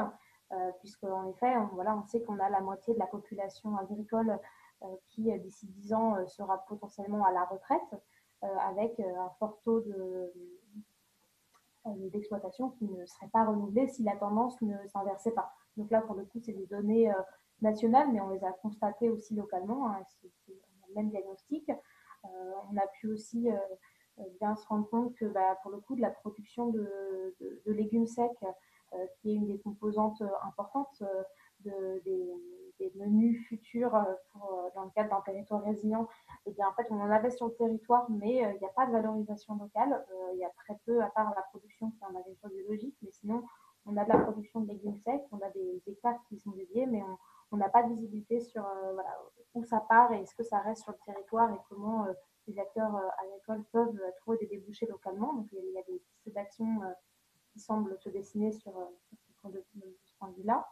[0.51, 3.77] euh, puisque en effet, on, voilà, on sait qu'on a la moitié de la population
[3.77, 4.39] agricole
[4.81, 8.01] euh, qui, euh, d'ici 10 ans, sera potentiellement à la retraite,
[8.41, 10.33] avec un fort taux de,
[12.09, 15.51] d'exploitation qui ne serait pas renouvelé si la tendance ne s'inversait pas.
[15.75, 17.11] Donc là, pour le coup, c'est des données
[17.61, 19.89] nationales, mais on les a constatées aussi localement.
[19.89, 20.31] Hein, c'est,
[20.87, 21.69] le même diagnostic.
[22.23, 23.49] on a pu aussi
[24.39, 28.31] bien se rendre compte que bah, pour le coup de la production de, légumes secs,
[28.93, 31.03] euh, qui est une des composantes euh, importantes
[31.59, 33.91] de, des, menus futurs
[34.31, 36.07] pour, dans le cadre d'un territoire résilient,
[36.45, 38.73] et eh bien, en fait, on en avait sur le territoire, mais il n'y a
[38.75, 40.05] pas de valorisation locale.
[40.33, 43.11] Il y a très peu, à part la production qui est en agriculture biologique, mais
[43.11, 43.43] sinon,
[43.85, 46.85] on a de la production de légumes secs, on a des hectares qui sont dédiés,
[46.85, 47.03] mais
[47.51, 48.63] on n'a pas de visibilité sur
[48.93, 49.17] voilà,
[49.53, 52.05] où ça part et est-ce que ça reste sur le territoire et comment
[52.57, 55.33] acteurs euh, agricoles peuvent euh, trouver des débouchés localement.
[55.33, 56.91] Donc, il y a des pistes d'action euh,
[57.51, 60.67] qui semblent se dessiner sur, ce point de, vue-là.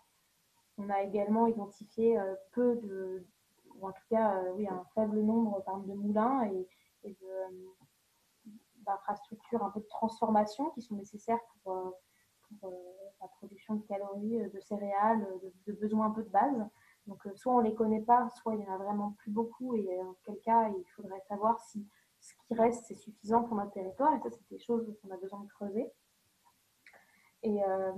[0.78, 2.19] On a également identifié
[2.51, 3.25] peu de,
[3.75, 6.43] ou en tout cas, oui, un faible nombre de moulins
[7.03, 7.17] et,
[8.86, 11.93] d'infrastructures un peu de transformation qui sont nécessaires pour,
[13.19, 16.69] la production de calories, de céréales, de, de, besoins un peu de base.
[17.07, 19.31] Donc, euh, soit on ne les connaît pas, soit il n'y en a vraiment plus
[19.31, 21.85] beaucoup, et en quel cas, il faudrait savoir si
[22.19, 24.13] ce qui reste, c'est suffisant pour notre territoire.
[24.15, 25.91] Et ça, c'est des choses qu'on a besoin de creuser.
[27.43, 27.91] Et euh,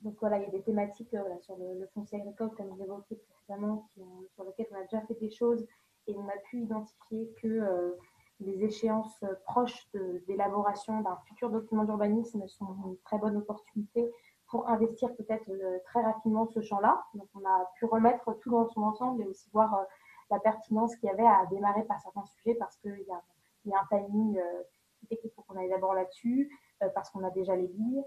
[0.00, 3.16] donc, voilà, il y a des thématiques euh, sur le, foncier agricole, comme je l'évoquais
[3.16, 3.88] précédemment,
[4.34, 5.66] sur lesquelles on a déjà fait des choses
[6.08, 7.96] et on a pu identifier que
[8.38, 9.88] les échéances proches
[10.28, 14.12] d'élaboration d'un futur document d'urbanisme sont une très bonne opportunité
[14.48, 15.50] pour investir peut-être
[15.84, 17.04] très rapidement ce champ-là.
[17.14, 19.84] Donc on a pu remettre tout dans son ensemble et aussi voir
[20.30, 23.80] la pertinence qu'il y avait à démarrer par certains sujets parce qu'il y, y, a
[23.80, 24.40] un timing
[24.98, 26.56] qui fait qu'il faut qu'on aille d'abord là-dessus,
[26.94, 28.04] parce qu'on a déjà les billes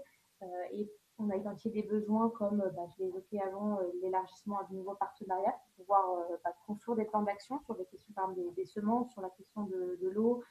[0.72, 4.58] et on a identifié des besoins comme, euh, bah, je l'ai évoqué avant, euh, l'élargissement
[4.58, 8.12] à de nouveaux partenariats pour pouvoir euh, bah, construire des plans d'action sur des questions
[8.14, 10.42] par des, des, semences, sur la question de, l'eau,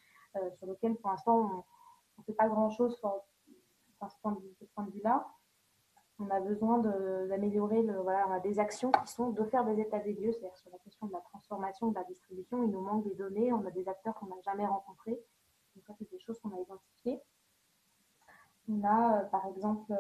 [0.54, 1.64] sur lequel pour l'instant
[2.18, 3.12] on ne fait pas grand-chose sur,
[4.00, 5.28] ce point de, vue-là.
[6.20, 10.00] On a besoin d'améliorer, voilà, on a des actions qui sont de faire des états
[10.00, 13.06] des lieux, c'est-à-dire sur la question de la transformation, de la distribution, il nous manque
[13.06, 15.18] des données, on a des acteurs qu'on n'a jamais rencontrés.
[15.76, 17.22] Donc ça, c'est des choses qu'on a identifiées.
[18.68, 19.94] On a, par exemple,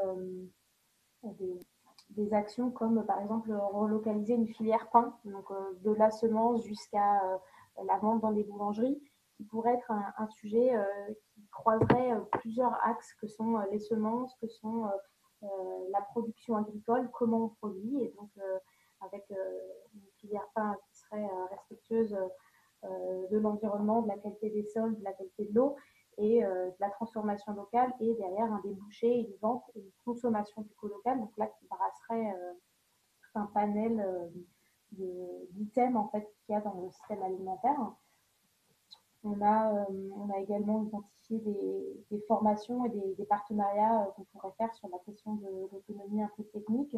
[1.24, 7.24] des, actions comme par exemple relocaliser une filière pain, donc euh, de la semence jusqu'à
[7.24, 7.38] euh,
[7.86, 9.02] la vente dans des boulangeries,
[9.36, 10.84] qui pourrait être un, sujet euh,
[11.34, 14.90] qui croiserait plusieurs axes que sont les semences, que sont
[15.42, 18.30] la production agricole, comment on produit, et donc
[19.02, 22.18] avec une filière pain qui serait respectueuse
[22.84, 25.76] de l'environnement, de la qualité des sols, de la qualité de l'eau,
[26.20, 30.62] et euh, de la transformation locale et derrière un débouché, une vente et une consommation
[30.62, 31.18] du co-local.
[31.18, 32.54] Donc là, qui brasserait euh,
[33.22, 37.80] tout un panel euh, d'items en fait qu'il y a dans le système alimentaire.
[39.24, 44.88] On a, on a également identifié des, formations et des, partenariats qu'on pourrait faire sur
[44.90, 46.96] la question de l'autonomie un peu technique.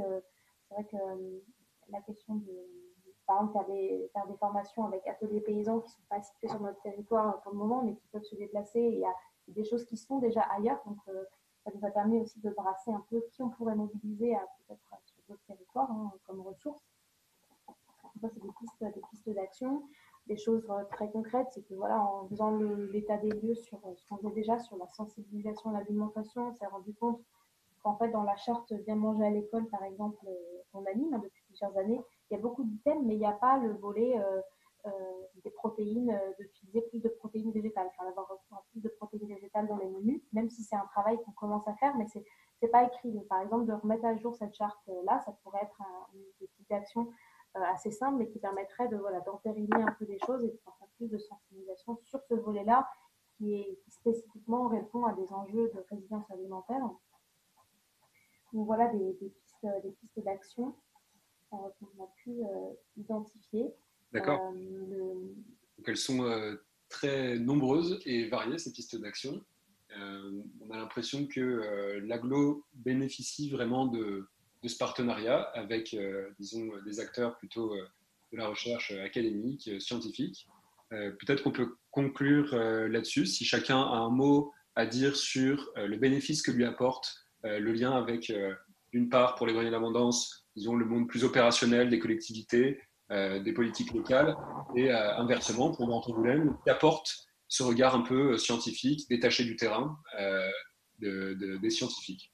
[0.67, 0.97] C'est vrai que
[1.89, 2.51] la question de,
[3.25, 3.53] par exemple,
[4.13, 7.51] faire des, formations avec ateliers paysans qui ne sont pas situés sur notre territoire pour
[7.53, 8.81] le moment, mais qui peuvent se déplacer.
[8.81, 9.13] il y a
[9.47, 10.81] des choses qui sont déjà ailleurs.
[10.85, 11.23] Donc, euh,
[11.63, 14.35] ça nous a permis aussi de brasser un peu qui on pourrait mobiliser
[14.67, 16.83] peut-être sur d'autres territoires hein, comme ressources.
[18.19, 19.83] Ça, c'est des pistes d'action.
[20.27, 22.57] Des choses euh, très concrètes, c'est que voilà, en faisant
[22.91, 26.53] l'état des lieux sur euh, ce qu'on faisait déjà sur la sensibilisation à l'alimentation, on
[26.53, 27.21] s'est rendu compte
[27.83, 30.17] qu'en fait, dans la charte Bien manger à l'école, par exemple,
[30.71, 31.99] qu'on anime hein, depuis plusieurs années,
[32.29, 34.41] il y a beaucoup d'items, mais il n'y a pas le volet euh,
[34.85, 34.89] euh,
[35.43, 38.27] des protéines, euh, d'utiliser plus de protéines végétales, enfin d'avoir
[38.71, 41.73] plus de protéines végétales dans les menus, même si c'est un travail qu'on commence à
[41.75, 42.23] faire, mais c'est
[42.61, 43.19] n'est pas écrit.
[43.27, 45.81] par exemple, de remettre à jour cette charte-là, ça pourrait être
[46.13, 47.07] une petite action
[47.53, 50.73] assez simple, mais qui permettrait de voilà, d'entériner un peu des choses et de faire
[50.97, 52.87] plus de sensibilisation sur ce volet-là,
[53.37, 56.81] qui, est, qui spécifiquement répond à des enjeux de résilience alimentaire.
[58.53, 60.75] Donc voilà des, pistes, des pistes d'action
[61.49, 63.73] qu'on a pu euh, identifier.
[64.13, 64.53] D'accord.
[64.55, 65.33] Euh,
[65.77, 66.55] Donc elles sont euh,
[66.89, 69.41] très nombreuses et variées, ces pistes d'action.
[69.97, 74.27] on a l'impression que l'aglo bénéficie vraiment de,
[74.63, 75.95] de, ce partenariat avec,
[76.39, 77.75] disons, des acteurs plutôt
[78.31, 80.47] de la recherche académique, scientifique.
[80.89, 86.41] Peut-être qu'on peut conclure là-dessus, si chacun a un mot à dire sur le bénéfice
[86.41, 88.31] que lui apporte le lien avec,
[88.93, 92.79] d'une part, pour les greniers d'abondance, disons, le monde plus opérationnel des collectivités,
[93.11, 94.35] euh, des politiques locales,
[94.75, 99.55] et euh, inversement, pour Antoine qui apporte ce regard un peu euh, scientifique, détaché du
[99.55, 99.97] terrain,
[100.99, 102.31] de, des scientifiques.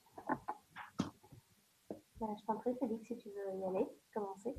[2.19, 4.55] Bah, je t'en prie, Félix, si tu veux y aller, commencer.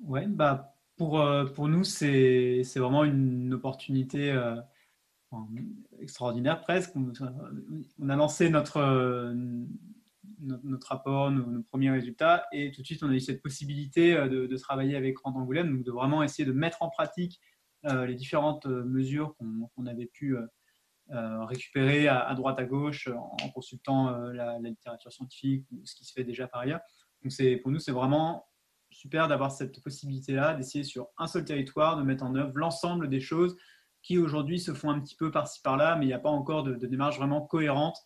[0.00, 1.22] Oui, bah, pour,
[1.54, 4.38] pour nous, c'est vraiment une opportunité
[5.98, 6.94] extraordinaire presque.
[6.96, 8.80] On, a lancé notre,
[10.40, 12.46] notre, rapport, nos, premiers résultats.
[12.52, 15.74] Et tout de suite, on a eu cette possibilité euh, de, travailler avec Rand Angoulême,
[15.74, 17.40] donc de vraiment essayer de mettre en pratique
[17.86, 20.36] euh, les différentes euh, mesures qu'on avait pu
[21.12, 26.24] récupérer à, droite, à gauche, en, consultant la, littérature scientifique ou ce qui se fait
[26.24, 26.80] déjà par ailleurs.
[27.22, 27.32] Donc
[27.62, 28.46] pour nous, c'est vraiment
[28.90, 33.20] super d'avoir cette possibilité-là, d'essayer sur un seul territoire de mettre en œuvre l'ensemble des
[33.20, 33.56] choses
[34.02, 36.62] qui aujourd'hui se font un petit peu par-ci par-là, mais il n'y a pas encore
[36.62, 37.98] de, de démarche vraiment cohérente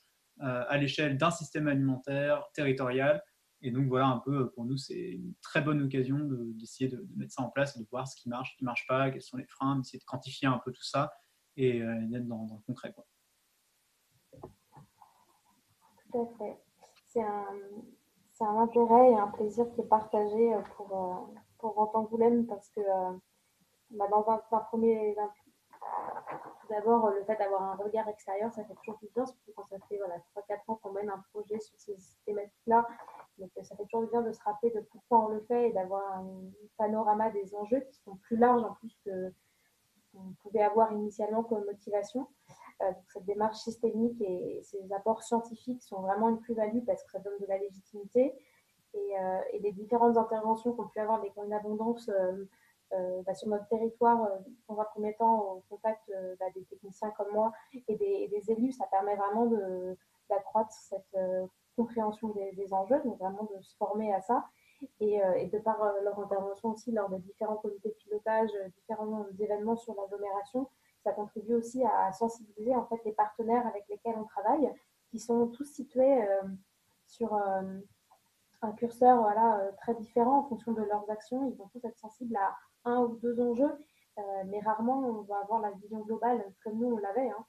[0.43, 3.23] euh, à l'échelle d'un système alimentaire territorial.
[3.63, 6.19] Et donc voilà, un peu pour nous, c'est une très bonne occasion
[6.57, 8.85] d'essayer de, mettre ça en place de voir ce qui marche, ce qui ne marche
[8.89, 11.13] pas, quels sont les freins, d'essayer de quantifier un peu tout ça
[11.57, 12.93] et euh, d'être dans, le concret.
[12.93, 13.05] Quoi.
[16.11, 16.59] Tout à fait.
[17.07, 22.81] C'est un, intérêt et un plaisir qui est partagé pour, pour Angoulême parce que
[23.91, 25.15] bah, dans un, un premier,
[26.61, 29.67] tout d'abord, le fait d'avoir un regard extérieur, ça fait toujours du bien, surtout quand
[29.69, 32.87] ça fait voilà, 3-4 ans qu'on mène un projet sur ces thématiques-là.
[33.39, 35.73] Donc, ça fait toujours du bien de se rappeler de pourquoi on le fait et
[35.73, 36.27] d'avoir un
[36.77, 39.33] panorama des enjeux qui sont plus larges en plus que
[40.15, 42.29] qu'on pouvait avoir initialement comme motivation.
[42.83, 47.19] Euh, cette démarche systémique et ces apports scientifiques sont vraiment une plus-value parce que ça
[47.21, 48.35] donne de la légitimité.
[48.95, 53.67] Et, euh, les différentes interventions qu'on peut avoir des camps d'abondance euh, bah, sur notre
[53.69, 54.29] territoire,
[54.69, 57.53] dans un premier temps, au contact bah, des techniciens comme moi
[57.89, 59.51] et des, élus, ça permet vraiment
[60.31, 61.17] d'accroître cette
[61.75, 64.45] compréhension des, des, enjeux, donc vraiment de se former à ça.
[65.01, 69.77] Et, et de par leur intervention aussi lors des différents comités de pilotage, différents événements
[69.77, 70.69] sur l'agglomération,
[71.05, 74.73] ça contribue aussi à sensibiliser en fait les partenaires avec lesquels on travaille,
[75.11, 76.43] qui sont tous situés euh,
[77.07, 77.79] sur euh,
[78.63, 81.47] un curseur voilà, euh, très différent en fonction de leurs actions.
[81.47, 82.57] Ils vont tous être sensibles à
[82.87, 83.79] un ou deux enjeux,
[84.47, 87.29] mais rarement on va avoir la vision globale comme nous on l'avait.
[87.29, 87.45] Hein.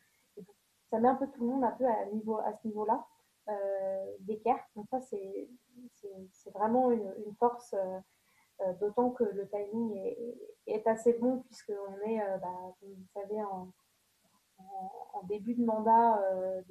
[0.90, 3.06] Ça met un peu tout le monde un peu à ce niveau-là
[4.20, 4.60] d'équerre.
[4.76, 5.50] Donc ça, c'est
[6.54, 7.76] vraiment une, force
[8.62, 9.98] euh, d'autant que le timing
[10.66, 13.72] est, assez bon puisqu'on est, euh, bah, comme vous savez, en,
[15.24, 16.62] début de mandat euh,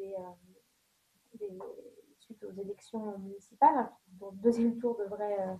[2.21, 5.59] suite aux élections municipales, hein, le deuxième tour devrait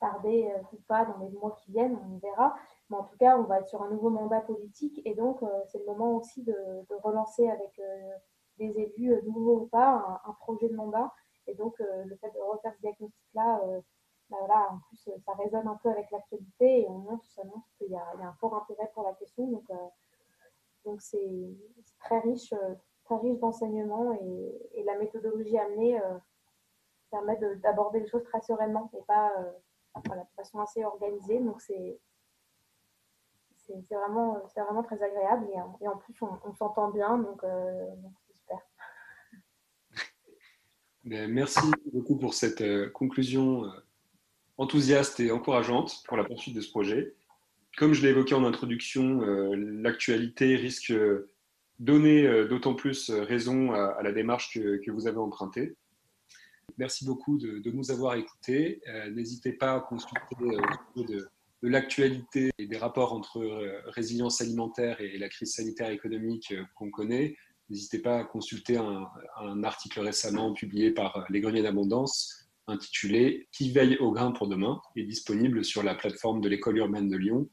[0.00, 2.56] tarder ou pas dans les mois qui viennent, on verra.
[2.90, 5.78] Mais en tout cas, on va être sur un nouveau mandat politique et donc c'est
[5.78, 6.54] le moment aussi de,
[7.02, 7.80] relancer avec
[8.58, 11.12] des élus, nouveaux ou pas, un, projet de mandat.
[11.46, 13.60] Et donc le fait de refaire ce diagnostic-là
[14.30, 17.66] bah voilà, en plus, ça résonne un peu avec l'actualité et on montre, ça montre
[17.78, 19.46] qu'il y, a un fort intérêt pour la question.
[19.46, 19.74] Donc, euh,
[20.84, 21.56] donc c'est
[22.00, 26.18] très riche, euh, très riche d'enseignements et, la méthodologie amenée euh,
[27.10, 29.32] permet d'aborder les choses très sereinement et pas
[29.96, 31.40] de façon assez organisée.
[31.40, 32.00] Donc, c'est
[33.90, 35.48] vraiment, vraiment très agréable
[35.80, 38.25] et, en plus, on, s'entend bien, donc c'est super.
[41.06, 41.60] Merci
[41.92, 43.70] beaucoup pour cette conclusion
[44.58, 47.14] enthousiaste et encourageante pour la poursuite de ce projet.
[47.76, 50.92] Comme je l'ai évoqué en introduction, euh, l'actualité risque
[51.78, 55.76] donner euh, d'autant plus raison à, la démarche que, vous avez empruntée.
[56.78, 58.80] Merci beaucoup de, nous avoir écoutés.
[58.88, 60.36] Euh, n'hésitez pas à consulter
[60.96, 61.28] de
[61.62, 63.40] l'actualité et des rapports entre
[63.86, 67.36] résilience alimentaire et la crise sanitaire et économique qu'on connaît.
[67.68, 73.96] N'hésitez pas à consulter un, article récemment publié par Les Greniers d'Abondance intitulé Qui veille
[73.98, 77.48] au grain pour demain est disponible sur la plateforme de l'école urbaine de Lyon,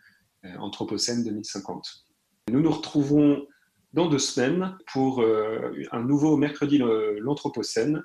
[0.46, 2.06] euh, Anthropocène 2050.
[2.52, 3.46] Nous nous retrouvons
[3.94, 6.80] dans deux semaines pour euh, un nouveau mercredi
[7.20, 8.04] l'Anthropocène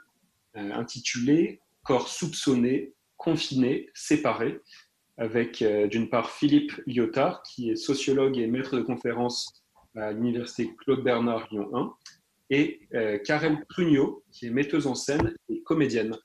[0.56, 4.61] euh, intitulé Corps soupçonné, confiné, séparé,
[5.16, 9.64] avec d'une part Philippe Lyotard, qui est sociologue et maître de conférence
[9.97, 11.95] à l'université Claude Bernard Lyon 1,
[12.51, 12.89] et
[13.24, 16.16] Karel Prugnot, qui est metteuse en scène et comédienne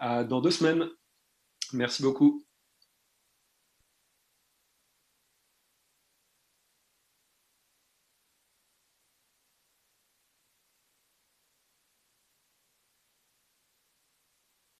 [0.00, 0.88] dans deux semaines.
[1.72, 2.45] Merci beaucoup.